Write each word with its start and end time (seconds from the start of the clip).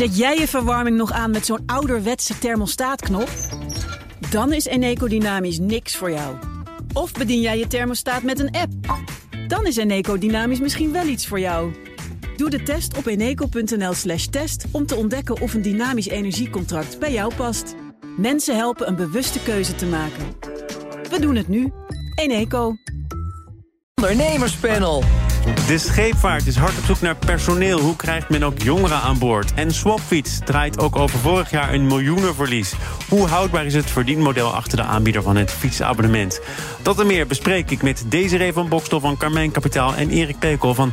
Zet 0.00 0.16
jij 0.16 0.38
je 0.38 0.48
verwarming 0.48 0.96
nog 0.96 1.12
aan 1.12 1.30
met 1.30 1.46
zo'n 1.46 1.62
ouderwetse 1.66 2.38
thermostaatknop? 2.38 3.28
Dan 4.30 4.52
is 4.52 4.64
Eneco 4.64 5.08
Dynamisch 5.08 5.58
niks 5.58 5.96
voor 5.96 6.10
jou. 6.10 6.36
Of 6.92 7.12
bedien 7.12 7.40
jij 7.40 7.58
je 7.58 7.66
thermostaat 7.66 8.22
met 8.22 8.38
een 8.38 8.50
app? 8.50 8.72
Dan 9.48 9.66
is 9.66 9.76
Eneco 9.76 10.18
Dynamisch 10.18 10.60
misschien 10.60 10.92
wel 10.92 11.06
iets 11.06 11.26
voor 11.26 11.40
jou. 11.40 11.74
Doe 12.36 12.50
de 12.50 12.62
test 12.62 12.96
op 12.96 13.06
eneco.nl 13.06 13.92
slash 13.92 14.26
test 14.26 14.64
om 14.70 14.86
te 14.86 14.94
ontdekken 14.94 15.40
of 15.40 15.54
een 15.54 15.62
dynamisch 15.62 16.08
energiecontract 16.08 16.98
bij 16.98 17.12
jou 17.12 17.34
past. 17.34 17.74
Mensen 18.16 18.56
helpen 18.56 18.88
een 18.88 18.96
bewuste 18.96 19.42
keuze 19.42 19.74
te 19.74 19.86
maken. 19.86 20.36
We 21.10 21.20
doen 21.20 21.36
het 21.36 21.48
nu. 21.48 21.72
Eneco. 22.14 22.74
Ondernemerspanel. 23.94 25.19
De 25.66 25.78
scheepvaart 25.78 26.46
is 26.46 26.56
hard 26.56 26.78
op 26.78 26.84
zoek 26.84 27.00
naar 27.00 27.16
personeel. 27.16 27.80
Hoe 27.80 27.96
krijgt 27.96 28.28
men 28.28 28.42
ook 28.42 28.62
jongeren 28.62 29.00
aan 29.00 29.18
boord? 29.18 29.54
En 29.54 29.74
Swapfiets 29.74 30.38
draait 30.44 30.78
ook 30.78 30.96
over 30.96 31.18
vorig 31.18 31.50
jaar 31.50 31.74
een 31.74 31.86
miljoenenverlies. 31.86 32.72
Hoe 33.08 33.26
houdbaar 33.26 33.64
is 33.66 33.74
het 33.74 33.90
verdienmodel 33.90 34.54
achter 34.54 34.76
de 34.76 34.82
aanbieder 34.82 35.22
van 35.22 35.36
het 35.36 35.50
fietsabonnement? 35.50 36.40
Dat 36.82 37.00
en 37.00 37.06
meer 37.06 37.26
bespreek 37.26 37.70
ik 37.70 37.82
met 37.82 38.04
Desiree 38.06 38.52
van 38.52 38.68
Bokstel 38.68 39.00
van 39.00 39.16
Carmijn 39.16 39.50
Kapitaal... 39.50 39.94
en 39.94 40.10
Erik 40.10 40.38
Pekel 40.38 40.74
van 40.74 40.92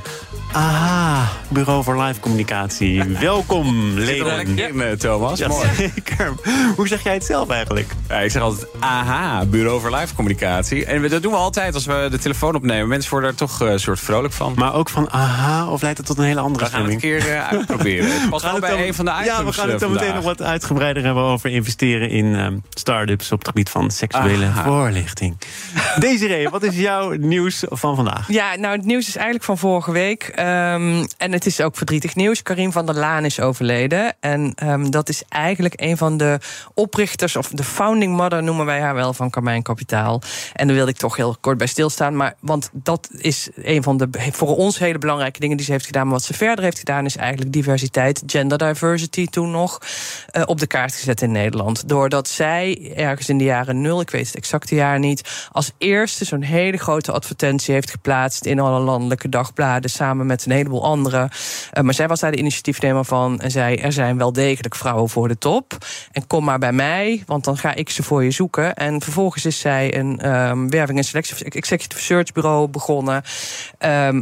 AHA, 0.51 1.29
Bureau 1.47 1.83
voor 1.83 2.01
Live 2.01 2.19
Communicatie. 2.19 3.03
Welkom, 3.19 3.93
leden. 3.93 4.57
in, 4.57 4.81
eh, 4.81 4.91
Thomas. 4.91 5.39
Ja, 5.39 5.47
Mooi. 5.47 5.67
zeker. 5.75 6.33
Hoe 6.75 6.87
zeg 6.87 7.03
jij 7.03 7.13
het 7.13 7.25
zelf 7.25 7.49
eigenlijk? 7.49 7.91
Ja, 8.07 8.15
ik 8.19 8.31
zeg 8.31 8.41
altijd 8.41 8.67
AHA, 8.79 9.45
Bureau 9.45 9.81
voor 9.81 9.95
Live 9.95 10.15
Communicatie. 10.15 10.85
En 10.85 11.09
dat 11.09 11.21
doen 11.21 11.31
we 11.31 11.37
altijd 11.37 11.73
als 11.73 11.85
we 11.85 12.07
de 12.11 12.17
telefoon 12.17 12.55
opnemen. 12.55 12.87
Mensen 12.87 13.11
worden 13.11 13.29
er 13.29 13.35
toch 13.35 13.61
eh, 13.61 13.71
een 13.71 13.79
soort 13.79 13.99
vrolijk 13.99 14.33
van. 14.37 14.53
Maar 14.55 14.73
ook 14.73 14.89
van 14.89 15.09
aha, 15.11 15.67
of 15.69 15.81
leidt 15.81 15.97
het 15.97 16.07
tot 16.07 16.17
een 16.17 16.23
hele 16.23 16.39
andere 16.39 16.65
we 16.65 16.71
gaan 16.71 16.83
het 16.83 16.93
een 16.93 16.99
stemming? 16.99 17.23
keer 17.23 17.35
eh, 17.35 17.47
uitproberen. 17.47 18.11
Het 18.21 18.29
past 18.29 18.43
wel 18.43 18.59
bij 18.59 18.69
dan- 18.69 18.79
een 18.79 18.93
van 18.93 19.05
de 19.05 19.11
items 19.11 19.27
Ja, 19.27 19.45
we 19.45 19.53
gaan 19.53 19.69
het 19.69 19.81
eh, 19.81 19.87
zo 19.87 19.93
meteen 19.93 20.13
nog 20.13 20.23
wat 20.23 20.41
uitgebreider 20.41 21.03
hebben 21.03 21.23
over 21.23 21.49
investeren 21.49 22.09
in 22.09 22.35
ehm 22.35 22.57
start-ups 22.69 23.31
op 23.31 23.39
het 23.39 23.47
gebied 23.47 23.69
van 23.69 23.91
seksuele 23.91 24.45
Aha. 24.45 24.63
voorlichting. 24.63 25.37
Desiree, 25.99 26.49
wat 26.49 26.63
is 26.63 26.75
jouw 26.75 27.11
nieuws 27.11 27.63
van 27.69 27.95
vandaag? 27.95 28.27
Ja, 28.31 28.55
nou, 28.55 28.75
het 28.75 28.85
nieuws 28.85 29.07
is 29.07 29.15
eigenlijk 29.15 29.45
van 29.45 29.57
vorige 29.57 29.91
week. 29.91 30.23
Ehm, 30.35 31.05
en 31.17 31.31
het 31.31 31.45
is 31.45 31.61
ook 31.61 31.77
verdrietig 31.77 32.15
nieuws. 32.15 32.43
Karim 32.43 32.71
van 32.71 32.85
der 32.85 32.95
Laan 32.95 33.25
is 33.25 33.39
overleden. 33.39 34.15
En 34.19 34.51
ehm, 34.55 34.89
dat 34.89 35.09
is 35.09 35.23
eigenlijk 35.29 35.73
een 35.77 35.97
van 35.97 36.17
de 36.17 36.39
oprichters, 36.73 37.35
of 37.35 37.47
de 37.47 37.63
founding 37.63 38.15
mother 38.15 38.43
noemen 38.43 38.65
wij 38.65 38.79
haar 38.79 38.95
wel, 38.95 39.13
van 39.13 39.29
Carmijn 39.29 39.61
Kapitaal. 39.61 40.21
En 40.53 40.67
daar 40.67 40.75
wilde 40.75 40.91
ik 40.91 40.97
toch 40.97 41.15
heel 41.15 41.37
kort 41.41 41.57
bij 41.57 41.67
stilstaan. 41.67 42.15
Maar, 42.15 42.33
want 42.39 42.69
dat 42.73 43.09
is 43.17 43.49
een 43.55 43.83
van 43.83 43.97
de 43.97 44.07
voor 44.31 44.55
ons 44.55 44.79
hele 44.79 44.97
belangrijke 44.97 45.39
dingen 45.39 45.57
die 45.57 45.65
ze 45.65 45.71
heeft 45.71 45.85
gedaan. 45.85 46.03
Maar 46.03 46.13
wat 46.13 46.23
ze 46.23 46.33
verder 46.33 46.63
heeft 46.63 46.79
gedaan, 46.79 47.05
is 47.05 47.15
eigenlijk 47.15 47.53
diversiteit, 47.53 48.23
gender 48.25 48.57
diversity 48.57 49.25
toen 49.25 49.51
nog, 49.51 49.81
eh, 50.29 50.41
op 50.45 50.59
de 50.59 50.67
kaart 50.67 50.95
gezet 50.95 51.21
in 51.21 51.31
Nederland. 51.31 51.89
Doordat 51.89 52.27
zij 52.27 52.93
ergens 52.95 53.29
in 53.29 53.37
de 53.37 53.43
jaren 53.43 53.81
nul, 53.81 54.01
ik 54.01 54.09
weet 54.09 54.25
het 54.25 54.35
exacte 54.35 54.75
jaar 54.75 54.99
niet, 54.99 55.47
als 55.51 55.71
eerste 55.77 56.25
zo'n 56.25 56.41
hele 56.41 56.77
grote 56.77 57.11
advertentie 57.11 57.73
heeft 57.73 57.91
geplaatst 57.91 58.45
in 58.45 58.59
alle 58.59 58.79
landelijke 58.79 59.29
dagbladen 59.29 59.89
samen 59.89 60.25
met 60.25 60.45
een 60.45 60.51
heleboel 60.51 60.83
anderen. 60.83 61.29
Eh, 61.71 61.83
maar 61.83 61.93
zij 61.93 62.07
was 62.07 62.19
daar 62.19 62.31
de 62.31 62.37
initiatiefnemer 62.37 63.05
van 63.05 63.39
en 63.39 63.51
zei: 63.51 63.75
Er 63.75 63.91
zijn 63.91 64.17
wel 64.17 64.33
degelijk 64.33 64.75
vrouwen 64.75 65.09
voor 65.09 65.27
de 65.27 65.37
top. 65.37 65.77
En 66.11 66.27
kom 66.27 66.43
maar 66.43 66.59
bij 66.59 66.71
mij, 66.71 67.23
want 67.25 67.43
dan 67.43 67.57
ga 67.57 67.75
ik 67.75 67.89
ze 67.89 68.03
voor 68.03 68.23
je 68.23 68.31
zoeken. 68.31 68.75
En 68.75 69.01
vervolgens 69.01 69.45
is 69.45 69.59
zij 69.59 69.97
een 69.97 70.19
ehm, 70.19 70.69
werving 70.69 70.97
en 70.97 71.03
selectie 71.03 71.45
executive 71.45 72.01
search 72.01 72.31
bureau 72.31 72.67
begonnen. 72.67 73.23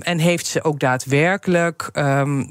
Ehm, 0.02 0.12
en 0.12 0.18
heeft 0.20 0.46
ze 0.46 0.64
ook 0.64 0.80
daadwerkelijk 0.80 1.90
ehm, 1.94 2.44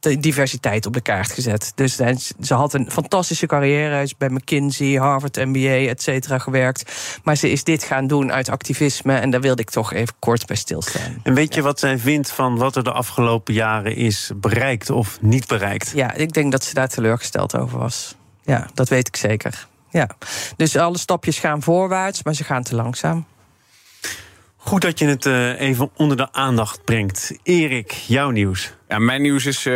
de 0.00 0.18
diversiteit 0.18 0.86
op 0.86 0.92
de 0.92 1.00
kaart 1.00 1.32
gezet. 1.32 1.72
Dus 1.74 1.96
zij- 1.96 2.18
ze 2.40 2.54
had 2.54 2.74
een 2.74 2.90
fantastische 2.90 3.46
carrière. 3.46 4.02
Is 4.02 4.16
bij 4.16 4.28
McKinsey, 4.28 4.94
Harvard 4.98 5.36
MBA, 5.36 5.88
et 5.88 6.02
cetera 6.02 6.38
gewerkt. 6.38 6.92
Maar 7.24 7.36
ze 7.36 7.50
is 7.50 7.64
dit 7.64 7.82
gaan 7.82 8.06
doen 8.06 8.32
uit 8.32 8.48
activisme. 8.48 9.14
En 9.14 9.30
daar 9.30 9.40
wilde 9.40 9.62
ik 9.62 9.70
toch 9.70 9.92
even 9.92 10.14
kort 10.18 10.46
bij 10.46 10.56
stilstaan. 10.56 11.20
En 11.22 11.34
weet 11.34 11.54
je 11.54 11.62
wat 11.62 11.78
zij 11.78 11.98
vindt 11.98 12.30
van 12.30 12.56
wat 12.56 12.76
er 12.76 12.84
de 12.84 12.92
afgelopen 12.92 13.54
jaren 13.54 13.96
is 13.96 14.30
bereikt 14.36 14.90
of 14.90 15.18
niet 15.20 15.46
bereikt? 15.46 15.92
Ja, 15.94 16.12
ik 16.14 16.32
denk 16.32 16.52
dat 16.52 16.64
ze 16.64 16.74
daar 16.74 16.88
teleurgesteld 16.88 17.56
over 17.56 17.78
was. 17.78 18.16
Ja, 18.44 18.66
dat 18.74 18.88
weet 18.88 19.08
ik 19.08 19.16
zeker. 19.16 19.66
Ja. 19.90 20.08
Dus 20.56 20.76
alle 20.76 20.98
stapjes 20.98 21.38
gaan 21.38 21.62
voorwaarts, 21.62 22.22
maar 22.22 22.34
ze 22.34 22.44
gaan 22.44 22.62
te 22.62 22.74
langzaam. 22.74 23.24
Goed 24.72 24.82
dat 24.82 24.98
je 24.98 25.06
het 25.06 25.26
eh, 25.26 25.60
even 25.60 25.90
onder 25.96 26.16
de 26.16 26.32
aandacht 26.32 26.84
brengt. 26.84 27.32
Erik, 27.42 27.90
jouw 27.90 28.30
nieuws. 28.30 28.72
Mijn 28.98 29.22
nieuws 29.22 29.46
is 29.46 29.66
eh, 29.66 29.74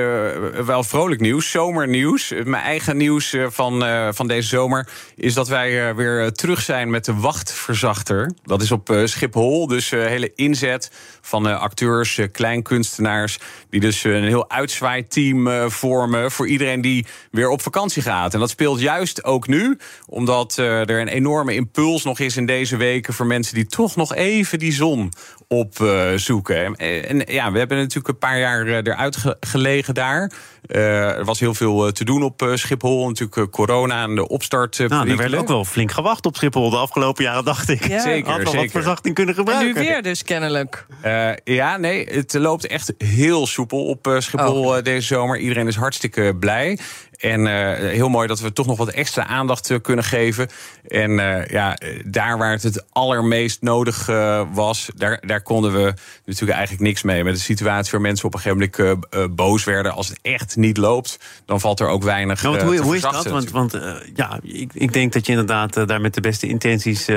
wel 0.64 0.82
vrolijk 0.82 1.20
nieuws, 1.20 1.50
zomernieuws. 1.50 2.32
Mijn 2.44 2.62
eigen 2.62 2.96
nieuws 2.96 3.32
eh, 3.32 3.46
van, 3.50 3.84
eh, 3.84 4.08
van 4.12 4.28
deze 4.28 4.48
zomer 4.48 4.88
is 5.16 5.34
dat 5.34 5.48
wij 5.48 5.94
weer 5.94 6.32
terug 6.32 6.60
zijn 6.60 6.90
met 6.90 7.04
de 7.04 7.14
wachtverzachter. 7.14 8.32
Dat 8.42 8.62
is 8.62 8.72
op 8.72 9.00
Schiphol, 9.04 9.66
dus 9.66 9.90
hele 9.90 10.32
inzet 10.34 10.90
van 11.26 11.60
acteurs, 11.60 12.20
kleinkunstenaars... 12.32 13.38
die 13.70 13.80
dus 13.80 14.04
een 14.04 14.24
heel 14.24 14.50
uitzwaaiteam 14.50 15.48
eh, 15.48 15.68
vormen 15.68 16.30
voor 16.30 16.48
iedereen 16.48 16.80
die 16.80 17.06
weer 17.30 17.48
op 17.48 17.62
vakantie 17.62 18.02
gaat. 18.02 18.34
En 18.34 18.40
dat 18.40 18.50
speelt 18.50 18.80
juist 18.80 19.24
ook 19.24 19.46
nu, 19.46 19.78
omdat 20.06 20.56
er 20.56 21.00
een 21.00 21.08
enorme 21.08 21.54
impuls 21.54 22.04
nog 22.04 22.18
is 22.18 22.36
in 22.36 22.46
deze 22.46 22.76
weken... 22.76 23.14
voor 23.14 23.26
mensen 23.26 23.54
die 23.54 23.66
toch 23.66 23.96
nog 23.96 24.14
even 24.14 24.58
die 24.58 24.72
zon 24.72 25.12
opzoeken. 25.48 26.76
En, 26.76 27.08
en 27.08 27.32
ja, 27.34 27.52
we 27.52 27.58
hebben 27.58 27.76
natuurlijk 27.76 28.08
een 28.08 28.18
paar 28.18 28.38
jaar 28.38 28.66
eruit 28.66 29.05
ge- 29.14 29.36
gelegen 29.40 29.94
daar. 29.94 30.32
Eh, 30.66 31.08
er 31.18 31.24
was 31.24 31.40
heel 31.40 31.54
veel 31.54 31.86
eh, 31.86 31.92
te 31.92 32.04
doen 32.04 32.22
op 32.22 32.42
eh, 32.42 32.54
Schiphol. 32.54 33.06
Natuurlijk 33.08 33.52
corona 33.52 34.02
en 34.02 34.14
de 34.14 34.28
opstart. 34.28 34.78
Nou, 34.88 35.10
er 35.10 35.16
werd 35.16 35.34
ook 35.36 35.48
wel 35.48 35.64
flink 35.64 35.92
gewacht 35.92 36.26
op 36.26 36.36
Schiphol 36.36 36.70
de 36.70 36.76
afgelopen 36.76 37.24
jaren, 37.24 37.44
dacht 37.44 37.68
ik. 37.68 37.88
Ja. 37.88 38.00
Zeker, 38.00 38.30
Had 38.32 38.42
wel 38.42 38.54
wat 38.54 38.70
verzachting 38.70 39.14
kunnen 39.14 39.34
En 39.34 39.40
gebruiken. 39.44 39.82
nu 39.82 39.88
weer 39.88 40.02
dus 40.02 40.22
kennelijk. 40.22 40.86
Eh, 41.02 41.30
ja, 41.44 41.76
nee, 41.76 42.04
het 42.10 42.34
loopt 42.34 42.66
echt 42.66 42.92
heel 42.98 43.46
soepel 43.46 43.84
op 43.84 44.06
eh, 44.06 44.18
Schiphol 44.18 44.64
Oh. 44.66 44.82
deze 44.82 45.06
zomer. 45.06 45.38
Iedereen 45.38 45.66
is 45.66 45.76
hartstikke 45.76 46.36
blij. 46.40 46.78
En 47.16 47.46
eh, 47.46 47.90
heel 47.90 48.08
mooi 48.08 48.26
dat 48.26 48.40
we 48.40 48.52
toch 48.52 48.66
nog 48.66 48.78
wat 48.78 48.88
extra 48.88 49.26
aandacht 49.26 49.70
eh, 49.70 49.78
kunnen 49.82 50.04
geven. 50.04 50.48
En 50.88 51.18
eh, 51.18 51.46
ja, 51.50 51.76
daar 52.04 52.38
waar 52.38 52.50
het 52.50 52.62
het 52.62 52.84
allermeest 52.90 53.62
nodig 53.62 54.06
was, 54.52 54.90
daar, 54.96 55.22
daar 55.26 55.42
konden 55.42 55.72
we 55.72 55.94
natuurlijk 56.24 56.58
eigenlijk 56.58 56.88
niks 56.88 57.02
mee. 57.02 57.24
Met 57.24 57.34
de 57.34 57.40
situatie 57.40 57.90
waar 57.90 58.00
mensen 58.00 58.26
op 58.26 58.34
een 58.34 58.40
gegeven 58.40 58.70
moment 58.84 59.36
boos 59.36 59.64
werden. 59.64 59.92
Als 59.92 60.08
het 60.08 60.18
echt 60.22 60.56
niet 60.56 60.76
loopt, 60.76 61.18
dan 61.44 61.60
valt 61.60 61.80
er 61.80 61.88
ook 61.88 62.02
weinig. 62.02 62.42
Nou, 62.42 62.62
hoe, 62.62 62.76
te 62.76 62.82
hoe 62.82 62.96
is 62.96 63.02
dat? 63.02 63.26
Want, 63.26 63.50
want 63.50 63.80
ja, 64.14 64.38
ik, 64.42 64.70
ik 64.74 64.92
denk 64.92 65.12
dat 65.12 65.26
je 65.26 65.32
inderdaad 65.32 65.88
daar 65.88 66.00
met 66.00 66.14
de 66.14 66.20
beste 66.20 66.46
intenties 66.46 67.08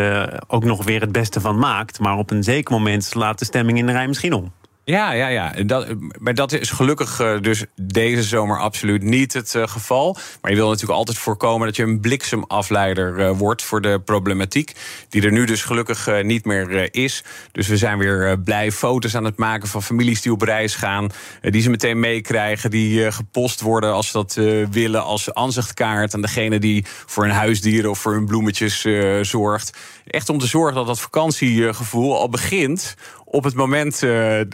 ook 0.47 0.63
nog 0.63 0.83
weer 0.83 1.01
het 1.01 1.11
beste 1.11 1.41
van 1.41 1.57
maakt. 1.57 1.99
Maar 1.99 2.17
op 2.17 2.31
een 2.31 2.43
zeker 2.43 2.73
moment 2.73 3.03
slaat 3.03 3.39
de 3.39 3.45
stemming 3.45 3.77
in 3.77 3.85
de 3.85 3.91
rij 3.91 4.07
misschien 4.07 4.33
om. 4.33 4.51
Ja, 4.89 5.11
ja, 5.11 5.27
ja. 5.27 5.53
Dat, 5.65 5.87
maar 6.19 6.33
dat 6.33 6.51
is 6.51 6.69
gelukkig 6.69 7.19
eh, 7.19 7.39
dus 7.41 7.65
deze 7.75 8.23
zomer 8.23 8.59
absoluut 8.59 9.03
niet 9.03 9.33
het 9.33 9.55
eh, 9.55 9.67
geval. 9.67 10.17
Maar 10.41 10.51
je 10.51 10.57
wil 10.57 10.67
natuurlijk 10.67 10.97
altijd 10.97 11.17
voorkomen 11.17 11.67
dat 11.67 11.75
je 11.75 11.83
een 11.83 11.99
bliksemafleider 11.99 13.19
eh, 13.19 13.37
wordt 13.37 13.61
voor 13.61 13.81
de 13.81 14.01
problematiek. 14.05 14.75
Die 15.09 15.21
er 15.21 15.31
nu 15.31 15.45
dus 15.45 15.63
gelukkig 15.63 16.23
niet 16.23 16.45
meer 16.45 16.93
is. 16.93 17.23
Dus 17.51 17.67
we 17.67 17.77
zijn 17.77 17.97
weer 17.97 18.39
blij 18.39 18.71
foto's 18.71 19.15
aan 19.15 19.23
het 19.23 19.37
maken 19.37 19.67
van 19.67 19.83
families 19.83 20.21
die 20.21 20.31
op 20.31 20.41
reis 20.41 20.75
gaan. 20.75 21.09
die 21.41 21.61
ze 21.61 21.69
meteen 21.69 21.99
meekrijgen. 21.99 22.71
Die 22.71 23.11
gepost 23.11 23.61
worden 23.61 23.93
als 23.93 24.07
ze 24.07 24.13
dat 24.13 24.33
willen 24.71 25.03
als 25.03 25.33
aanzichtkaart 25.33 26.13
aan 26.13 26.21
degene 26.21 26.59
die 26.59 26.85
voor 27.05 27.23
hun 27.23 27.33
huisdieren 27.33 27.89
of 27.89 27.99
voor 27.99 28.13
hun 28.13 28.25
bloemetjes 28.25 28.87
zorgt. 29.21 29.77
Echt 30.05 30.29
om 30.29 30.39
te 30.39 30.47
zorgen 30.47 30.75
dat 30.75 30.87
dat 30.87 30.99
vakantiegevoel 30.99 32.17
al 32.19 32.29
begint 32.29 32.95
op 33.25 33.43
het 33.43 33.53
moment 33.53 33.99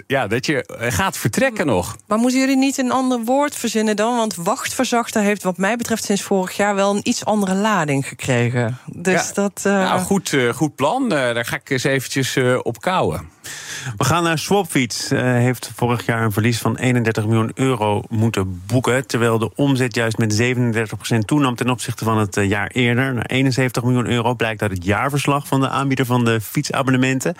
ja, 0.07 0.24
dat 0.27 0.45
je 0.45 0.65
eh, 0.65 0.91
gaat 0.91 1.17
vertrekken 1.17 1.65
nog. 1.65 1.95
Maar 2.07 2.17
moeten 2.17 2.39
jullie 2.39 2.57
niet 2.57 2.77
een 2.77 2.91
ander 2.91 3.19
woord 3.23 3.55
verzinnen 3.55 3.95
dan? 3.95 4.15
Want 4.17 4.35
wachtverzachter 4.35 5.21
heeft 5.21 5.43
wat 5.43 5.57
mij 5.57 5.75
betreft 5.75 6.03
sinds 6.03 6.21
vorig 6.21 6.57
jaar 6.57 6.75
wel 6.75 6.95
een 6.95 7.07
iets 7.07 7.25
andere 7.25 7.53
lading 7.55 8.07
gekregen. 8.07 8.77
Dus 8.85 9.27
Ja. 9.27 9.33
dat... 9.33 9.61
eh, 9.63 9.71
Nou, 9.73 9.99
goed, 10.01 10.33
eh, 10.33 10.49
goed 10.53 10.75
plan. 10.75 11.09
Daar 11.09 11.45
ga 11.45 11.55
ik 11.55 11.69
eens 11.69 11.83
eventjes 11.83 12.37
op 12.61 12.81
kouwen. 12.81 13.29
We 13.97 14.03
gaan 14.03 14.23
naar 14.23 14.37
Swapfiets. 14.37 15.11
Eh 15.11 15.43
heeft 15.45 15.71
vorig 15.75 16.05
jaar 16.05 16.23
een 16.23 16.31
verlies 16.31 16.57
van 16.57 16.77
31 16.77 17.25
miljoen 17.25 17.51
euro 17.53 18.03
moeten 18.09 18.61
boeken. 18.67 19.07
Terwijl 19.07 19.37
de 19.37 19.51
omzet 19.55 19.95
juist 19.95 20.17
met 20.17 20.55
37% 21.15 21.17
toenam 21.25 21.55
ten 21.55 21.69
opzichte 21.69 22.03
van 22.03 22.17
het 22.17 22.37
eh, 22.37 22.49
jaar 22.49 22.67
eerder. 22.67 23.13
Naar 23.13 23.25
71 23.25 23.83
miljoen 23.83 24.07
euro 24.07 24.33
blijkt 24.33 24.61
uit 24.61 24.71
het 24.71 24.85
jaarverslag 24.85 25.47
van 25.47 25.59
de 25.59 25.69
aanbieder 25.69 26.05
van 26.05 26.25
de 26.25 26.41
fietsabonnementen. 26.41 27.35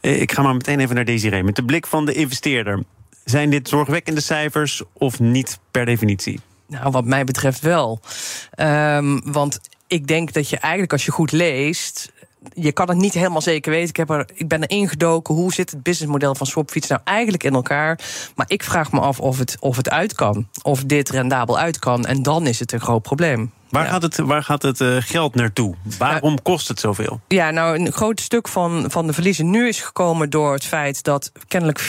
Eh, 0.00 0.20
ik 0.20 0.32
ga 0.32 0.42
maar 0.42 0.54
meteen 0.54 0.80
even 0.80 0.94
naar 0.94 1.04
Desiree. 1.04 1.42
Met 1.42 1.56
de 1.56 1.64
blik 1.64 1.86
van 1.86 2.04
de 2.04 2.12
investeerder. 2.12 2.82
Zijn 3.24 3.50
dit 3.50 3.68
zorgwekkende 3.68 4.20
cijfers 4.20 4.82
of 4.92 5.20
niet 5.20 5.58
per 5.70 5.84
definitie? 5.84 6.40
Nou, 6.66 6.90
wat 6.90 7.04
mij 7.04 7.24
betreft 7.24 7.60
wel. 7.60 8.00
Ehm, 8.50 9.18
want 9.24 9.60
ik 9.86 10.06
denk 10.06 10.32
dat 10.32 10.50
je 10.50 10.58
eigenlijk 10.58 10.92
als 10.92 11.04
je 11.04 11.10
goed 11.10 11.32
leest. 11.32 12.12
Je 12.54 12.72
kan 12.72 12.88
het 12.88 12.98
niet 12.98 13.14
helemaal 13.14 13.40
zeker 13.40 13.72
weten. 13.72 13.88
Ik, 13.88 13.96
heb 13.96 14.10
er, 14.10 14.28
ik 14.34 14.48
ben 14.48 14.62
er 14.62 14.70
ingedoken. 14.70 15.34
Hoe 15.34 15.52
zit 15.52 15.70
het 15.70 15.82
businessmodel 15.82 16.34
van 16.34 16.46
Swapfiets 16.46 16.88
nou 16.88 17.00
eigenlijk 17.04 17.44
in 17.44 17.54
elkaar? 17.54 18.00
Maar 18.34 18.46
ik 18.48 18.62
vraag 18.62 18.92
me 18.92 19.00
af 19.00 19.20
of 19.20 19.38
het, 19.38 19.56
of 19.60 19.76
het 19.76 19.90
uit 19.90 20.14
kan. 20.14 20.48
Of 20.62 20.84
dit 20.84 21.08
rendabel 21.08 21.58
uit 21.58 21.78
kan. 21.78 22.04
En 22.04 22.22
dan 22.22 22.46
is 22.46 22.58
het 22.58 22.72
een 22.72 22.80
groot 22.80 23.02
probleem. 23.02 23.52
Waar, 23.70 23.86
gaat 23.86 24.02
het, 24.02 24.16
waar 24.16 24.42
gaat 24.42 24.62
het 24.62 24.80
uh, 24.80 24.96
geld 24.98 25.34
naartoe? 25.34 25.74
Waarom 25.98 26.42
kost 26.42 26.68
het 26.68 26.80
zoveel? 26.80 27.20
Ja, 27.28 27.50
nou, 27.50 27.78
een 27.78 27.92
groot 27.92 28.20
stuk 28.20 28.48
van, 28.48 28.84
van 28.88 29.06
de 29.06 29.12
verliezen 29.12 29.50
nu 29.50 29.68
is 29.68 29.80
gekomen 29.80 30.30
door 30.30 30.52
het 30.52 30.64
feit 30.64 31.02
dat 31.02 31.32
kennelijk 31.48 31.80
44% 31.80 31.82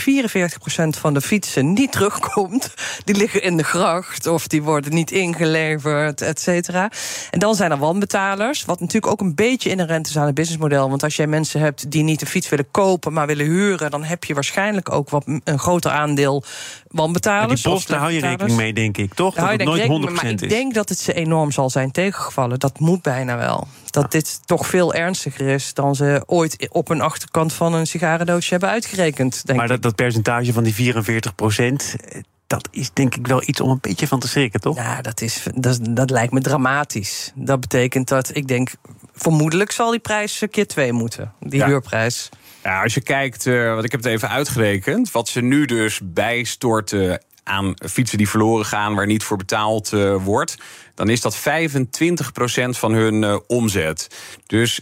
van 0.89 1.13
de 1.13 1.21
fietsen 1.21 1.74
niet 1.74 1.91
terugkomt. 1.91 2.74
Die 3.03 3.15
liggen 3.15 3.44
in 3.44 3.57
de 3.57 3.63
gracht 3.63 4.27
of 4.27 4.47
die 4.47 4.63
worden 4.63 4.94
niet 4.94 5.12
ingeleverd, 5.12 6.21
et 6.21 6.39
cetera. 6.39 6.91
En 7.31 7.39
dan 7.39 7.56
zijn 7.56 7.71
er 7.71 7.77
wanbetalers, 7.77 8.65
wat 8.65 8.79
natuurlijk 8.79 9.12
ook 9.12 9.21
een 9.21 9.35
beetje 9.35 9.69
inherent 9.69 10.07
is 10.07 10.18
aan 10.18 10.25
het 10.25 10.35
businessmodel. 10.35 10.89
Want 10.89 11.03
als 11.03 11.15
jij 11.15 11.27
mensen 11.27 11.59
hebt 11.59 11.91
die 11.91 12.03
niet 12.03 12.19
de 12.19 12.25
fiets 12.25 12.50
willen 12.50 12.71
kopen, 12.71 13.13
maar 13.13 13.27
willen 13.27 13.45
huren, 13.45 13.91
dan 13.91 14.03
heb 14.03 14.24
je 14.24 14.33
waarschijnlijk 14.33 14.91
ook 14.91 15.09
wat 15.09 15.25
een 15.44 15.59
groter 15.59 15.91
aandeel 15.91 16.44
wanbetalers. 16.98 17.62
die 17.62 17.72
post, 17.72 17.88
daar 17.88 18.00
hou 18.00 18.12
je 18.12 18.20
rekening 18.20 18.58
mee, 18.58 18.74
denk 18.74 18.98
ik, 18.98 19.14
toch? 19.14 19.36
Dat 19.36 19.50
het 19.50 19.64
nooit 19.64 19.82
100% 19.82 19.88
mee, 19.88 20.00
maar 20.00 20.26
is. 20.26 20.42
Ik 20.42 20.50
denk 20.50 20.74
dat 20.74 20.90
het 20.90 21.00
ze 21.00 21.14
enorm 21.14 21.52
zal 21.52 21.70
zijn 21.70 21.92
tegengevallen. 21.92 22.60
Dat 22.60 22.80
moet 22.80 23.02
bijna 23.02 23.38
wel. 23.38 23.68
Dat 23.90 24.12
dit 24.12 24.40
toch 24.48 24.68
veel 24.68 24.94
ernstiger 24.94 25.48
is 25.48 25.74
dan 25.74 25.96
ze 25.96 26.24
ooit 26.26 26.68
op 26.72 26.90
een 26.90 27.02
achterkant 27.02 27.54
van 27.54 27.74
een 27.74 27.88
sigarendoosje 27.88 28.50
hebben 28.50 28.70
uitgerekend. 28.70 29.46
Denk 29.46 29.60
maar 29.60 29.68
dat, 29.68 29.82
dat 29.82 29.96
percentage 29.96 30.54
van 30.54 30.64
die 30.64 30.74
44 30.74 31.36
procent 31.36 31.96
dat 32.48 32.68
is 32.72 32.94
denk 32.94 33.16
ik 33.16 33.28
wel 33.28 33.42
iets 33.46 33.62
om 33.62 33.70
een 33.70 33.80
beetje 33.82 34.08
van 34.08 34.20
te 34.20 34.28
schrikken, 34.28 34.60
toch? 34.60 34.76
Ja, 34.76 35.02
dat, 35.02 35.22
is, 35.22 35.44
dat, 35.56 35.80
dat 35.90 36.10
lijkt 36.10 36.34
me 36.34 36.42
dramatisch. 36.42 37.32
Dat 37.36 37.60
betekent 37.60 38.08
dat 38.08 38.36
ik 38.36 38.48
denk, 38.48 38.72
vermoedelijk 39.14 39.72
zal 39.72 39.92
die 39.92 40.00
prijs 40.00 40.44
keer 40.52 40.68
twee 40.68 40.94
moeten, 40.94 41.34
die 41.40 41.64
huurprijs. 41.64 42.30
Ja, 42.63 42.83
als 42.83 42.94
je 42.94 43.01
kijkt, 43.01 43.45
uh, 43.45 43.74
want 43.74 43.86
ik 43.86 43.92
heb 43.92 44.04
het 44.04 44.12
even 44.12 44.30
uitgerekend, 44.30 45.12
wat 45.12 45.27
ze 45.27 45.42
nu 45.42 45.65
dus 45.65 46.00
bijstorten 46.04 47.24
aan 47.44 47.74
fietsen 47.89 48.18
die 48.18 48.30
verloren 48.30 48.65
gaan, 48.65 48.95
waar 48.95 49.06
niet 49.06 49.24
voor 49.24 49.38
betaald 49.38 49.92
uh, 49.92 50.24
wordt, 50.24 50.57
dan 50.94 51.09
is 51.09 51.21
dat 51.21 51.38
25% 51.38 51.39
van 52.69 52.94
hun 52.94 53.24
uh, 53.24 53.38
omzet. 53.48 54.07
Dus 54.45 54.81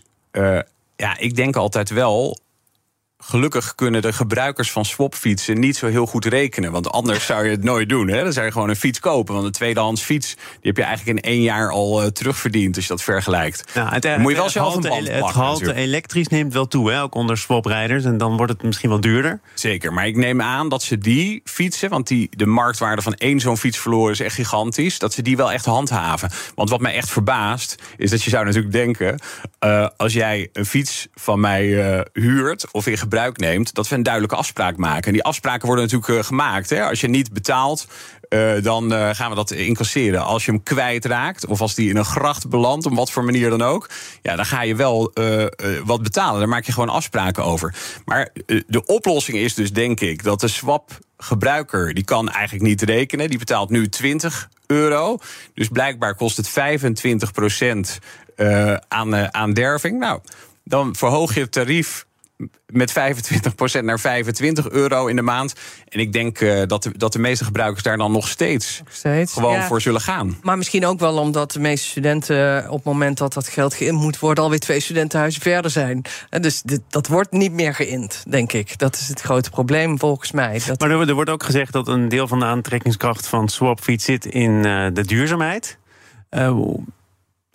ja, 0.95 1.17
ik 1.17 1.35
denk 1.35 1.55
altijd 1.55 1.89
wel, 1.89 2.39
gelukkig 3.17 3.75
kunnen 3.75 4.01
de 4.01 4.13
gebruikers 4.13 4.71
van 4.71 4.85
swapfietsen 4.85 5.59
niet 5.59 5.77
zo 5.77 5.87
heel 5.87 6.05
goed 6.05 6.25
rekenen. 6.25 6.71
Want 6.71 6.91
anders 6.91 7.25
zou 7.25 7.45
je 7.45 7.51
het 7.51 7.63
nooit 7.63 7.89
doen. 7.89 8.07
Hè? 8.07 8.23
Dan 8.23 8.33
zou 8.33 8.45
je 8.45 8.51
gewoon 8.51 8.69
een 8.69 8.75
fiets 8.75 8.99
kopen. 8.99 9.33
Want 9.33 9.45
een 9.45 9.51
tweedehands 9.51 10.01
fiets 10.01 10.35
die 10.35 10.43
heb 10.61 10.77
je 10.77 10.83
eigenlijk 10.83 11.17
in 11.17 11.31
één 11.31 11.41
jaar 11.41 11.71
al 11.71 12.01
uh, 12.01 12.07
terugverdiend. 12.07 12.75
Als 12.75 12.85
je 12.85 12.91
dat 12.91 13.03
vergelijkt. 13.03 13.71
Ja, 13.73 13.89
het, 13.89 14.17
moet 14.17 14.31
je 14.31 14.37
wel 14.37 14.49
zelf 14.49 14.75
een 14.75 14.81
band 14.81 15.07
Het 15.07 15.25
gehalte 15.25 15.73
elektrisch 15.73 16.27
neemt 16.27 16.53
wel 16.53 16.67
toe, 16.67 16.91
hè? 16.91 17.01
ook 17.01 17.15
onder 17.15 17.37
swaprijders. 17.37 18.03
En 18.03 18.17
dan 18.17 18.37
wordt 18.37 18.51
het 18.51 18.63
misschien 18.63 18.89
wel 18.89 19.01
duurder. 19.01 19.39
Zeker, 19.53 19.93
maar 19.93 20.07
ik 20.07 20.15
neem 20.15 20.41
aan 20.41 20.69
dat 20.69 20.83
ze 20.83 20.97
die 20.97 21.41
fietsen... 21.43 21.89
want 21.89 22.07
die, 22.07 22.29
de 22.31 22.45
marktwaarde 22.45 23.01
van 23.01 23.13
één 23.13 23.39
zo'n 23.39 23.57
fiets 23.57 23.77
verloren 23.77 24.11
is 24.11 24.19
echt 24.19 24.35
gigantisch... 24.35 24.99
dat 24.99 25.13
ze 25.13 25.21
die 25.21 25.37
wel 25.37 25.51
echt 25.51 25.65
handhaven. 25.65 26.29
Want 26.55 26.69
wat 26.69 26.79
mij 26.79 26.93
echt 26.93 27.09
verbaast, 27.09 27.75
is 27.97 28.09
dat 28.09 28.23
je 28.23 28.29
zou 28.29 28.45
natuurlijk 28.45 28.73
denken... 28.73 29.19
Uh, 29.65 29.87
als 29.97 30.13
jij 30.13 30.49
een 30.53 30.65
fiets 30.65 31.07
van 31.13 31.39
mij 31.39 31.65
uh, 31.65 32.01
huurt 32.13 32.71
of 32.71 32.87
in 32.87 32.97
gebruik 33.05 33.37
neemt, 33.37 33.73
dat 33.73 33.87
we 33.87 33.95
een 33.95 34.03
duidelijke 34.03 34.35
afspraak 34.35 34.77
maken. 34.77 35.03
En 35.03 35.13
die 35.13 35.23
afspraken 35.23 35.67
worden 35.67 35.85
natuurlijk 35.85 36.11
uh, 36.11 36.23
gemaakt. 36.23 36.69
Hè? 36.69 36.83
Als 36.83 37.01
je 37.01 37.07
niet 37.07 37.33
betaalt, 37.33 37.87
uh, 38.29 38.63
dan 38.63 38.93
uh, 38.93 39.09
gaan 39.13 39.29
we 39.29 39.35
dat 39.35 39.51
incasseren. 39.51 40.25
Als 40.25 40.45
je 40.45 40.51
hem 40.51 40.63
kwijtraakt, 40.63 41.45
of 41.45 41.61
als 41.61 41.75
die 41.75 41.89
in 41.89 41.97
een 41.97 42.05
gracht 42.05 42.49
belandt, 42.49 42.85
op 42.85 42.95
wat 42.95 43.11
voor 43.11 43.23
manier 43.23 43.49
dan 43.49 43.61
ook, 43.61 43.89
ja, 44.21 44.35
dan 44.35 44.45
ga 44.45 44.61
je 44.61 44.75
wel 44.75 45.11
wat 45.85 46.03
betalen. 46.03 46.39
Daar 46.39 46.49
maak 46.49 46.65
je 46.65 46.71
gewoon 46.71 46.89
afspraken 46.89 47.43
over. 47.43 47.75
Maar 48.05 48.29
de 48.67 48.85
oplossing 48.85 49.37
is 49.37 49.53
dus, 49.53 49.73
denk 49.73 49.99
ik, 49.99 50.23
dat 50.23 50.39
de 50.39 50.47
swap 50.47 50.99
gebruiker 51.17 51.93
die 51.93 52.03
kan 52.03 52.29
eigenlijk 52.29 52.65
niet 52.65 52.81
rekenen. 52.81 53.29
Die 53.29 53.39
betaalt 53.39 53.69
nu 53.69 53.89
20 53.89 54.49
euro. 54.67 55.17
Dus 55.53 55.67
blijkbaar 55.67 56.15
kost 56.15 56.37
het 56.37 56.49
25 56.49 57.31
procent 57.31 57.99
aan, 58.87 59.33
aan 59.33 59.53
derving. 59.53 59.99
Nou, 59.99 60.19
dan 60.63 60.95
verhoog 60.95 61.33
je 61.33 61.39
het 61.39 61.51
tarief 61.51 62.05
met 62.67 62.93
25% 63.79 63.83
naar 63.83 63.99
25 63.99 64.69
euro 64.69 65.07
in 65.07 65.15
de 65.15 65.21
maand. 65.21 65.53
En 65.87 65.99
ik 65.99 66.13
denk 66.13 66.39
uh, 66.39 66.61
dat, 66.65 66.83
de, 66.83 66.97
dat 66.97 67.13
de 67.13 67.19
meeste 67.19 67.43
gebruikers 67.43 67.83
daar 67.83 67.97
dan 67.97 68.11
nog 68.11 68.27
steeds, 68.27 68.81
nog 68.83 68.93
steeds 68.93 69.33
gewoon 69.33 69.53
ja. 69.53 69.67
voor 69.67 69.81
zullen 69.81 70.01
gaan. 70.01 70.37
Maar 70.41 70.57
misschien 70.57 70.85
ook 70.85 70.99
wel 70.99 71.17
omdat 71.17 71.51
de 71.51 71.59
meeste 71.59 71.87
studenten 71.87 72.69
op 72.69 72.75
het 72.75 72.85
moment 72.85 73.17
dat 73.17 73.33
dat 73.33 73.47
geld 73.47 73.73
geïnd 73.73 73.99
moet 73.99 74.19
worden, 74.19 74.43
alweer 74.43 74.59
twee 74.59 74.79
studentenhuizen 74.79 75.41
verder 75.41 75.71
zijn. 75.71 76.01
En 76.29 76.41
dus 76.41 76.61
dit, 76.61 76.81
dat 76.89 77.07
wordt 77.07 77.31
niet 77.31 77.51
meer 77.51 77.75
geïnd, 77.75 78.23
denk 78.29 78.53
ik. 78.53 78.77
Dat 78.77 78.95
is 78.95 79.07
het 79.07 79.21
grote 79.21 79.49
probleem 79.49 79.99
volgens 79.99 80.31
mij. 80.31 80.61
Dat... 80.65 80.79
Maar 80.79 80.91
er, 80.91 81.07
er, 81.07 81.13
wordt 81.13 81.29
ook 81.29 81.43
gezegd 81.43 81.73
dat 81.73 81.87
een 81.87 82.09
deel 82.09 82.27
van 82.27 82.39
de 82.39 82.45
aantrekkingskracht 82.45 83.27
van 83.27 83.47
Swapfiets 83.47 84.05
zit 84.05 84.25
in 84.25 84.51
uh, 84.51 84.87
de 84.93 85.05
duurzaamheid. 85.05 85.77
Uh, 86.31 86.59